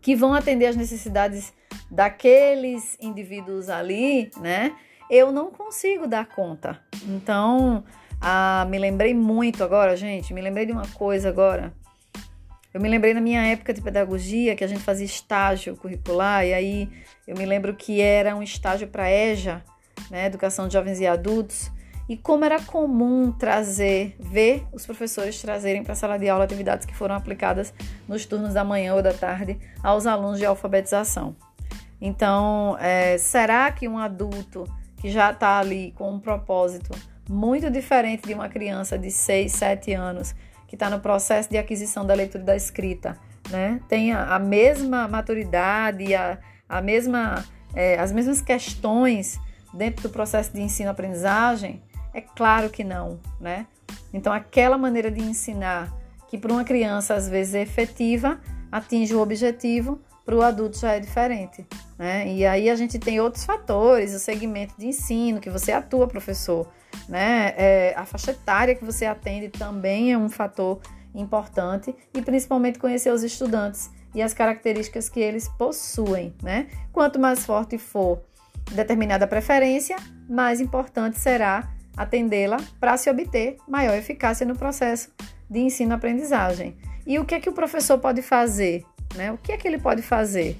que 0.00 0.14
vão 0.14 0.32
atender 0.32 0.66
às 0.66 0.76
necessidades 0.76 1.52
daqueles 1.90 2.96
indivíduos 3.00 3.68
ali, 3.68 4.30
né? 4.40 4.74
Eu 5.10 5.32
não 5.32 5.50
consigo 5.50 6.06
dar 6.06 6.26
conta. 6.26 6.80
Então, 7.06 7.84
ah, 8.20 8.66
me 8.70 8.78
lembrei 8.78 9.12
muito 9.12 9.64
agora, 9.64 9.96
gente, 9.96 10.32
me 10.32 10.40
lembrei 10.40 10.64
de 10.64 10.72
uma 10.72 10.86
coisa 10.94 11.28
agora. 11.28 11.72
Eu 12.72 12.80
me 12.80 12.88
lembrei 12.88 13.12
na 13.12 13.20
minha 13.20 13.44
época 13.44 13.74
de 13.74 13.82
pedagogia 13.82 14.54
que 14.54 14.64
a 14.64 14.66
gente 14.66 14.80
fazia 14.80 15.04
estágio 15.04 15.76
curricular 15.76 16.46
e 16.46 16.54
aí 16.54 16.88
eu 17.26 17.36
me 17.36 17.44
lembro 17.44 17.74
que 17.74 18.00
era 18.00 18.34
um 18.34 18.42
estágio 18.42 18.88
para 18.88 19.10
EJA, 19.10 19.62
né, 20.10 20.26
Educação 20.26 20.68
de 20.68 20.74
Jovens 20.74 20.98
e 20.98 21.06
Adultos, 21.06 21.70
e 22.12 22.16
como 22.18 22.44
era 22.44 22.60
comum 22.60 23.32
trazer, 23.32 24.14
ver 24.20 24.66
os 24.70 24.84
professores 24.84 25.40
trazerem 25.40 25.82
para 25.82 25.94
a 25.94 25.96
sala 25.96 26.18
de 26.18 26.28
aula 26.28 26.44
atividades 26.44 26.84
que 26.84 26.94
foram 26.94 27.14
aplicadas 27.14 27.72
nos 28.06 28.26
turnos 28.26 28.52
da 28.52 28.62
manhã 28.62 28.94
ou 28.94 29.00
da 29.00 29.14
tarde 29.14 29.58
aos 29.82 30.06
alunos 30.06 30.38
de 30.38 30.44
alfabetização. 30.44 31.34
Então, 31.98 32.76
é, 32.78 33.16
será 33.16 33.72
que 33.72 33.88
um 33.88 33.96
adulto 33.96 34.64
que 34.98 35.10
já 35.10 35.30
está 35.30 35.58
ali 35.58 35.94
com 35.96 36.12
um 36.12 36.20
propósito 36.20 36.90
muito 37.26 37.70
diferente 37.70 38.26
de 38.26 38.34
uma 38.34 38.46
criança 38.46 38.98
de 38.98 39.10
6, 39.10 39.50
7 39.50 39.94
anos 39.94 40.34
que 40.68 40.76
está 40.76 40.90
no 40.90 41.00
processo 41.00 41.48
de 41.48 41.56
aquisição 41.56 42.04
da 42.04 42.12
leitura 42.12 42.42
e 42.42 42.46
da 42.46 42.54
escrita, 42.54 43.16
né? 43.48 43.80
Tem 43.88 44.12
a, 44.12 44.34
a 44.34 44.38
mesma 44.38 45.08
maturidade, 45.08 46.14
a, 46.14 46.36
a 46.68 46.82
mesma, 46.82 47.42
é, 47.74 47.98
as 47.98 48.12
mesmas 48.12 48.42
questões 48.42 49.40
dentro 49.72 50.02
do 50.02 50.10
processo 50.10 50.52
de 50.52 50.60
ensino-aprendizagem? 50.60 51.82
É 52.14 52.20
claro 52.20 52.70
que 52.70 52.84
não, 52.84 53.18
né? 53.40 53.66
Então, 54.12 54.32
aquela 54.32 54.76
maneira 54.76 55.10
de 55.10 55.20
ensinar 55.20 55.92
que 56.28 56.38
para 56.38 56.52
uma 56.52 56.64
criança 56.64 57.14
às 57.14 57.28
vezes 57.28 57.54
é 57.54 57.62
efetiva, 57.62 58.40
atinge 58.70 59.14
o 59.14 59.20
objetivo, 59.20 60.00
para 60.24 60.36
o 60.36 60.42
adulto 60.42 60.78
já 60.78 60.92
é 60.92 61.00
diferente, 61.00 61.66
né? 61.98 62.26
E 62.28 62.46
aí 62.46 62.70
a 62.70 62.76
gente 62.76 62.98
tem 62.98 63.20
outros 63.20 63.44
fatores, 63.44 64.14
o 64.14 64.18
segmento 64.18 64.74
de 64.78 64.86
ensino 64.86 65.40
que 65.40 65.50
você 65.50 65.72
atua, 65.72 66.06
professor, 66.06 66.68
né? 67.08 67.54
É, 67.56 67.94
a 67.96 68.04
faixa 68.04 68.30
etária 68.30 68.74
que 68.74 68.84
você 68.84 69.04
atende 69.04 69.48
também 69.48 70.12
é 70.12 70.18
um 70.18 70.28
fator 70.28 70.80
importante 71.14 71.94
e 72.14 72.22
principalmente 72.22 72.78
conhecer 72.78 73.12
os 73.12 73.22
estudantes 73.22 73.90
e 74.14 74.22
as 74.22 74.32
características 74.32 75.08
que 75.08 75.20
eles 75.20 75.48
possuem, 75.48 76.34
né? 76.42 76.68
Quanto 76.92 77.18
mais 77.18 77.44
forte 77.44 77.76
for 77.76 78.22
determinada 78.70 79.26
preferência, 79.26 79.96
mais 80.28 80.60
importante 80.60 81.18
será 81.18 81.68
atendê-la 81.96 82.56
para 82.80 82.96
se 82.96 83.10
obter 83.10 83.56
maior 83.68 83.94
eficácia 83.94 84.46
no 84.46 84.56
processo 84.56 85.10
de 85.48 85.60
ensino-aprendizagem. 85.60 86.76
E 87.06 87.18
o 87.18 87.24
que 87.24 87.34
é 87.34 87.40
que 87.40 87.48
o 87.48 87.52
professor 87.52 87.98
pode 87.98 88.22
fazer? 88.22 88.84
Né? 89.14 89.32
O 89.32 89.38
que 89.38 89.52
é 89.52 89.56
que 89.56 89.66
ele 89.68 89.78
pode 89.78 90.02
fazer 90.02 90.56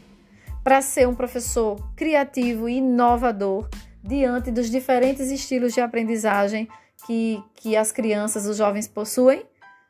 para 0.63 0.81
ser 0.83 1.09
um 1.09 1.15
professor 1.15 1.77
criativo 1.97 2.69
e 2.69 2.77
inovador 2.77 3.69
diante 4.03 4.51
dos 4.51 4.71
diferentes 4.71 5.31
estilos 5.31 5.73
de 5.73 5.81
aprendizagem 5.81 6.69
que, 7.07 7.43
que 7.55 7.77
as 7.77 7.91
crianças, 7.91 8.47
os 8.47 8.57
jovens 8.57 8.87
possuem? 8.87 9.45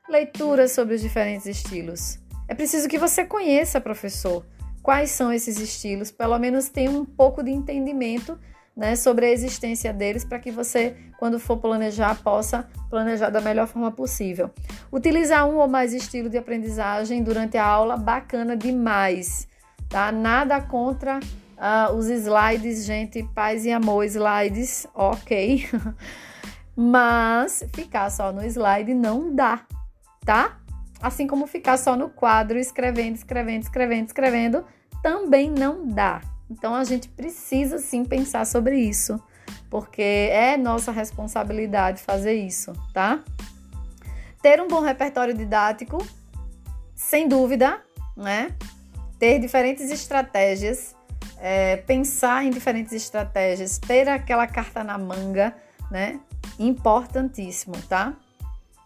Leituras 0.09 0.73
sobre 0.73 0.95
os 0.95 1.01
diferentes 1.01 1.47
estilos. 1.47 2.19
É 2.49 2.55
preciso 2.55 2.89
que 2.89 2.99
você 2.99 3.25
conheça, 3.25 3.81
professor, 3.81 4.45
quais 4.83 5.11
são 5.11 5.33
esses 5.33 5.59
estilos, 5.59 6.11
pelo 6.11 6.39
menos 6.39 6.69
tenha 6.69 6.91
um 6.91 7.05
pouco 7.05 7.43
de 7.43 7.51
entendimento 7.51 8.39
né, 8.77 8.97
sobre 8.97 9.27
a 9.27 9.31
existência 9.31 9.93
deles 9.93 10.25
para 10.25 10.39
que 10.39 10.51
você, 10.51 10.97
quando 11.19 11.39
for 11.39 11.59
planejar, 11.59 12.15
possa 12.23 12.69
planejar 12.89 13.31
da 13.31 13.41
melhor 13.41 13.67
forma 13.67 13.91
possível. 13.91 14.51
Utilizar 14.91 15.47
um 15.47 15.57
ou 15.57 15.69
mais 15.69 15.93
estilos 15.93 16.31
de 16.31 16.39
aprendizagem 16.39 17.23
durante 17.23 17.57
a 17.59 17.65
aula, 17.65 17.97
bacana 17.97 18.57
demais, 18.57 19.47
tá? 19.89 20.11
Nada 20.11 20.61
contra 20.61 21.19
uh, 21.19 21.95
os 21.95 22.07
slides, 22.07 22.85
gente, 22.85 23.23
paz 23.35 23.65
e 23.65 23.71
amor, 23.71 24.05
slides, 24.05 24.87
ok. 24.95 25.69
Mas 26.75 27.65
ficar 27.75 28.11
só 28.11 28.33
no 28.33 28.43
slide 28.45 28.95
não 28.95 29.35
dá, 29.35 29.61
tá? 30.25 30.59
Assim 31.03 31.27
como 31.27 31.47
ficar 31.47 31.77
só 31.77 31.97
no 31.97 32.09
quadro 32.09 32.59
escrevendo, 32.59 33.17
escrevendo, 33.17 33.63
escrevendo, 33.63 34.07
escrevendo, 34.07 34.65
também 35.03 35.51
não 35.51 35.87
dá. 35.87 36.23
Então 36.53 36.75
a 36.75 36.85
gente 36.85 37.09
precisa 37.09 37.79
sim 37.79 38.05
pensar 38.05 38.45
sobre 38.45 38.77
isso, 38.79 39.19
porque 39.71 40.03
é 40.03 40.55
nossa 40.59 40.93
responsabilidade 40.93 42.03
fazer 42.03 42.35
isso, 42.35 42.75
tá? 42.93 43.21
Ter 44.43 44.61
um 44.61 44.69
bom 44.69 44.81
repertório 44.81 45.33
didático, 45.33 46.07
sem 46.95 47.27
dúvida, 47.27 47.81
né? 48.15 48.55
Ter 49.19 49.38
diferentes 49.38 49.91
estratégias, 49.91 50.95
é, 51.38 51.79
pensar 51.79 52.45
em 52.45 52.51
diferentes 52.51 52.93
estratégias, 52.93 53.79
ter 53.79 54.07
aquela 54.09 54.47
carta 54.47 54.85
na 54.85 54.99
manga, 54.99 55.57
né? 55.91 56.21
Importantíssimo, 56.59 57.75
tá? 57.88 58.12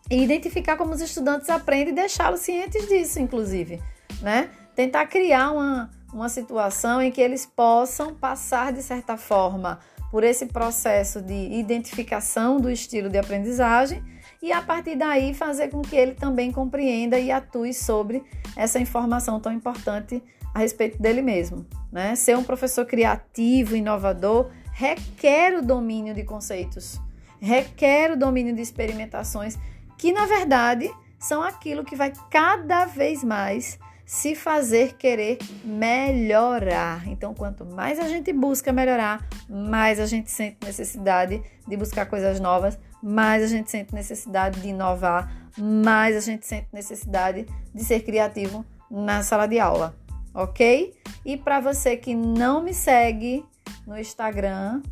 E 0.09 0.22
identificar 0.22 0.76
como 0.76 0.92
os 0.92 1.00
estudantes 1.00 1.50
aprendem 1.50 1.88
e 1.88 1.96
deixá-los 1.96 2.40
cientes 2.40 2.87
disso, 2.87 3.18
inclusive, 3.18 3.83
né? 4.22 4.50
Tentar 4.76 5.07
criar 5.07 5.50
uma, 5.50 5.90
uma 6.16 6.31
situação 6.31 7.00
em 7.02 7.11
que 7.11 7.20
eles 7.20 7.44
possam 7.44 8.14
passar, 8.14 8.72
de 8.72 8.83
certa 8.83 9.18
forma, 9.18 9.79
por 10.11 10.24
esse 10.24 10.46
processo 10.46 11.20
de 11.20 11.35
identificação 11.52 12.59
do 12.59 12.70
estilo 12.70 13.11
de 13.11 13.18
aprendizagem 13.18 14.02
e 14.42 14.50
a 14.50 14.62
partir 14.62 14.96
daí 14.96 15.35
fazer 15.35 15.68
com 15.68 15.83
que 15.83 15.94
ele 15.94 16.14
também 16.14 16.50
compreenda 16.50 17.18
e 17.18 17.31
atue 17.31 17.74
sobre 17.74 18.24
essa 18.57 18.79
informação 18.79 19.38
tão 19.38 19.52
importante 19.52 20.22
a 20.55 20.61
respeito 20.61 21.00
dele 21.00 21.20
mesmo. 21.20 21.66
Né? 21.92 22.14
Ser 22.14 22.37
um 22.37 22.44
professor 22.44 22.87
criativo, 22.87 23.76
inovador, 23.76 24.50
requer 24.72 25.55
o 25.55 25.62
domínio 25.62 26.14
de 26.14 26.24
conceitos, 26.24 26.98
requer 27.38 28.12
o 28.12 28.16
domínio 28.16 28.55
de 28.55 28.62
experimentações 28.62 29.59
que, 29.98 30.12
na 30.12 30.24
verdade, 30.24 30.90
são 31.18 31.42
aquilo 31.42 31.85
que 31.85 31.96
vai 31.96 32.12
cada 32.31 32.87
vez 32.87 33.22
mais 33.22 33.79
se 34.07 34.37
fazer 34.37 34.95
querer 34.95 35.37
melhorar. 35.64 37.07
Então, 37.09 37.35
quanto 37.35 37.66
mais 37.66 37.99
a 37.99 38.09
gente 38.09 38.33
busca 38.33 38.73
melhorar, 38.73 39.27
mais 39.51 39.99
a 39.99 40.07
gente 40.07 40.31
sente 40.31 40.59
necessidade 40.64 41.42
de 41.66 41.77
buscar 41.77 42.07
coisas 42.07 42.38
novas, 42.38 42.79
mais 43.03 43.42
a 43.42 43.49
gente 43.49 43.69
sente 43.69 43.92
necessidade 43.92 44.61
de 44.61 44.69
inovar, 44.69 45.51
mais 45.59 46.16
a 46.16 46.21
gente 46.21 46.47
sente 46.47 46.69
necessidade 46.73 47.47
de 47.75 47.85
ser 47.85 48.05
criativo 48.05 48.64
na 48.88 49.25
sala 49.25 49.49
de 49.49 49.59
aula, 49.59 49.97
ok? 50.33 50.95
E 51.25 51.37
para 51.37 51.59
você 51.59 51.97
que 51.97 52.14
não 52.14 52.62
me 52.62 52.73
segue 52.73 53.45
no 53.85 53.99
Instagram, 53.99 54.83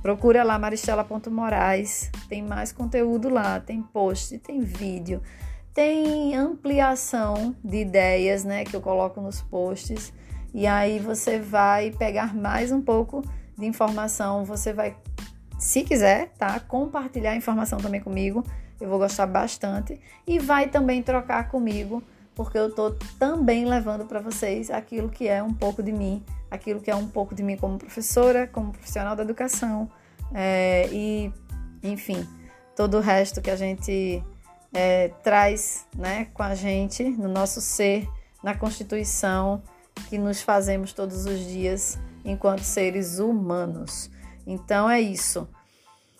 procura 0.00 0.44
lá 0.44 0.56
maristela.moraes, 0.56 2.12
tem 2.28 2.42
mais 2.42 2.70
conteúdo 2.70 3.28
lá, 3.28 3.58
tem 3.58 3.82
post, 3.82 4.38
tem 4.38 4.60
vídeo 4.60 5.20
tem 5.74 6.36
ampliação 6.36 7.56
de 7.64 7.78
ideias, 7.78 8.44
né, 8.44 8.64
que 8.64 8.74
eu 8.76 8.80
coloco 8.80 9.20
nos 9.20 9.40
posts. 9.40 10.12
E 10.54 10.66
aí 10.66 10.98
você 10.98 11.38
vai 11.38 11.90
pegar 11.90 12.34
mais 12.34 12.70
um 12.70 12.80
pouco 12.80 13.22
de 13.56 13.64
informação, 13.64 14.44
você 14.44 14.72
vai, 14.72 14.94
se 15.58 15.82
quiser, 15.82 16.28
tá, 16.38 16.60
compartilhar 16.60 17.34
informação 17.34 17.78
também 17.78 18.00
comigo. 18.00 18.44
Eu 18.80 18.88
vou 18.88 18.98
gostar 18.98 19.26
bastante 19.26 19.98
e 20.26 20.38
vai 20.38 20.68
também 20.68 21.02
trocar 21.02 21.48
comigo, 21.48 22.02
porque 22.34 22.58
eu 22.58 22.74
tô 22.74 22.90
também 23.18 23.64
levando 23.64 24.04
para 24.04 24.20
vocês 24.20 24.70
aquilo 24.70 25.08
que 25.08 25.28
é 25.28 25.42
um 25.42 25.54
pouco 25.54 25.82
de 25.82 25.92
mim, 25.92 26.22
aquilo 26.50 26.80
que 26.80 26.90
é 26.90 26.96
um 26.96 27.08
pouco 27.08 27.34
de 27.34 27.42
mim 27.42 27.56
como 27.56 27.78
professora, 27.78 28.46
como 28.46 28.72
profissional 28.72 29.14
da 29.14 29.22
educação, 29.22 29.88
é, 30.34 30.88
e 30.90 31.32
enfim, 31.82 32.26
todo 32.74 32.98
o 32.98 33.00
resto 33.00 33.40
que 33.40 33.50
a 33.50 33.56
gente 33.56 34.22
é, 34.72 35.08
traz 35.22 35.86
né, 35.96 36.26
com 36.32 36.42
a 36.42 36.54
gente, 36.54 37.04
no 37.04 37.28
nosso 37.28 37.60
ser, 37.60 38.08
na 38.42 38.54
Constituição 38.54 39.62
que 40.08 40.18
nos 40.18 40.42
fazemos 40.42 40.92
todos 40.92 41.26
os 41.26 41.40
dias 41.40 41.98
enquanto 42.24 42.62
seres 42.62 43.18
humanos. 43.18 44.10
Então 44.46 44.88
é 44.88 45.00
isso. 45.00 45.48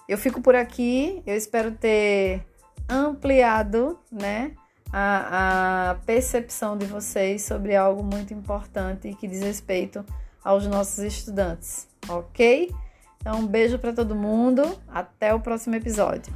Eu 0.09 0.19
fico 0.19 0.41
por 0.41 0.55
aqui, 0.55 1.23
eu 1.27 1.37
espero 1.37 1.73
ter 1.73 2.45
ampliado 2.89 3.99
né, 4.11 4.53
a, 4.93 5.91
a 5.91 5.95
percepção 6.07 6.77
de 6.77 6.85
vocês 6.87 7.43
sobre 7.43 7.75
algo 7.75 8.03
muito 8.03 8.35
importante 8.35 9.15
que 9.15 9.27
diz 9.27 9.41
respeito 9.41 10.05
aos 10.45 10.67
nossos 10.67 10.99
estudantes, 10.99 11.89
ok? 12.09 12.71
Então, 13.21 13.39
um 13.39 13.47
beijo 13.47 13.79
para 13.79 13.93
todo 13.93 14.17
mundo, 14.17 14.63
até 14.89 15.33
o 15.33 15.41
próximo 15.41 15.77
episódio. 15.77 16.33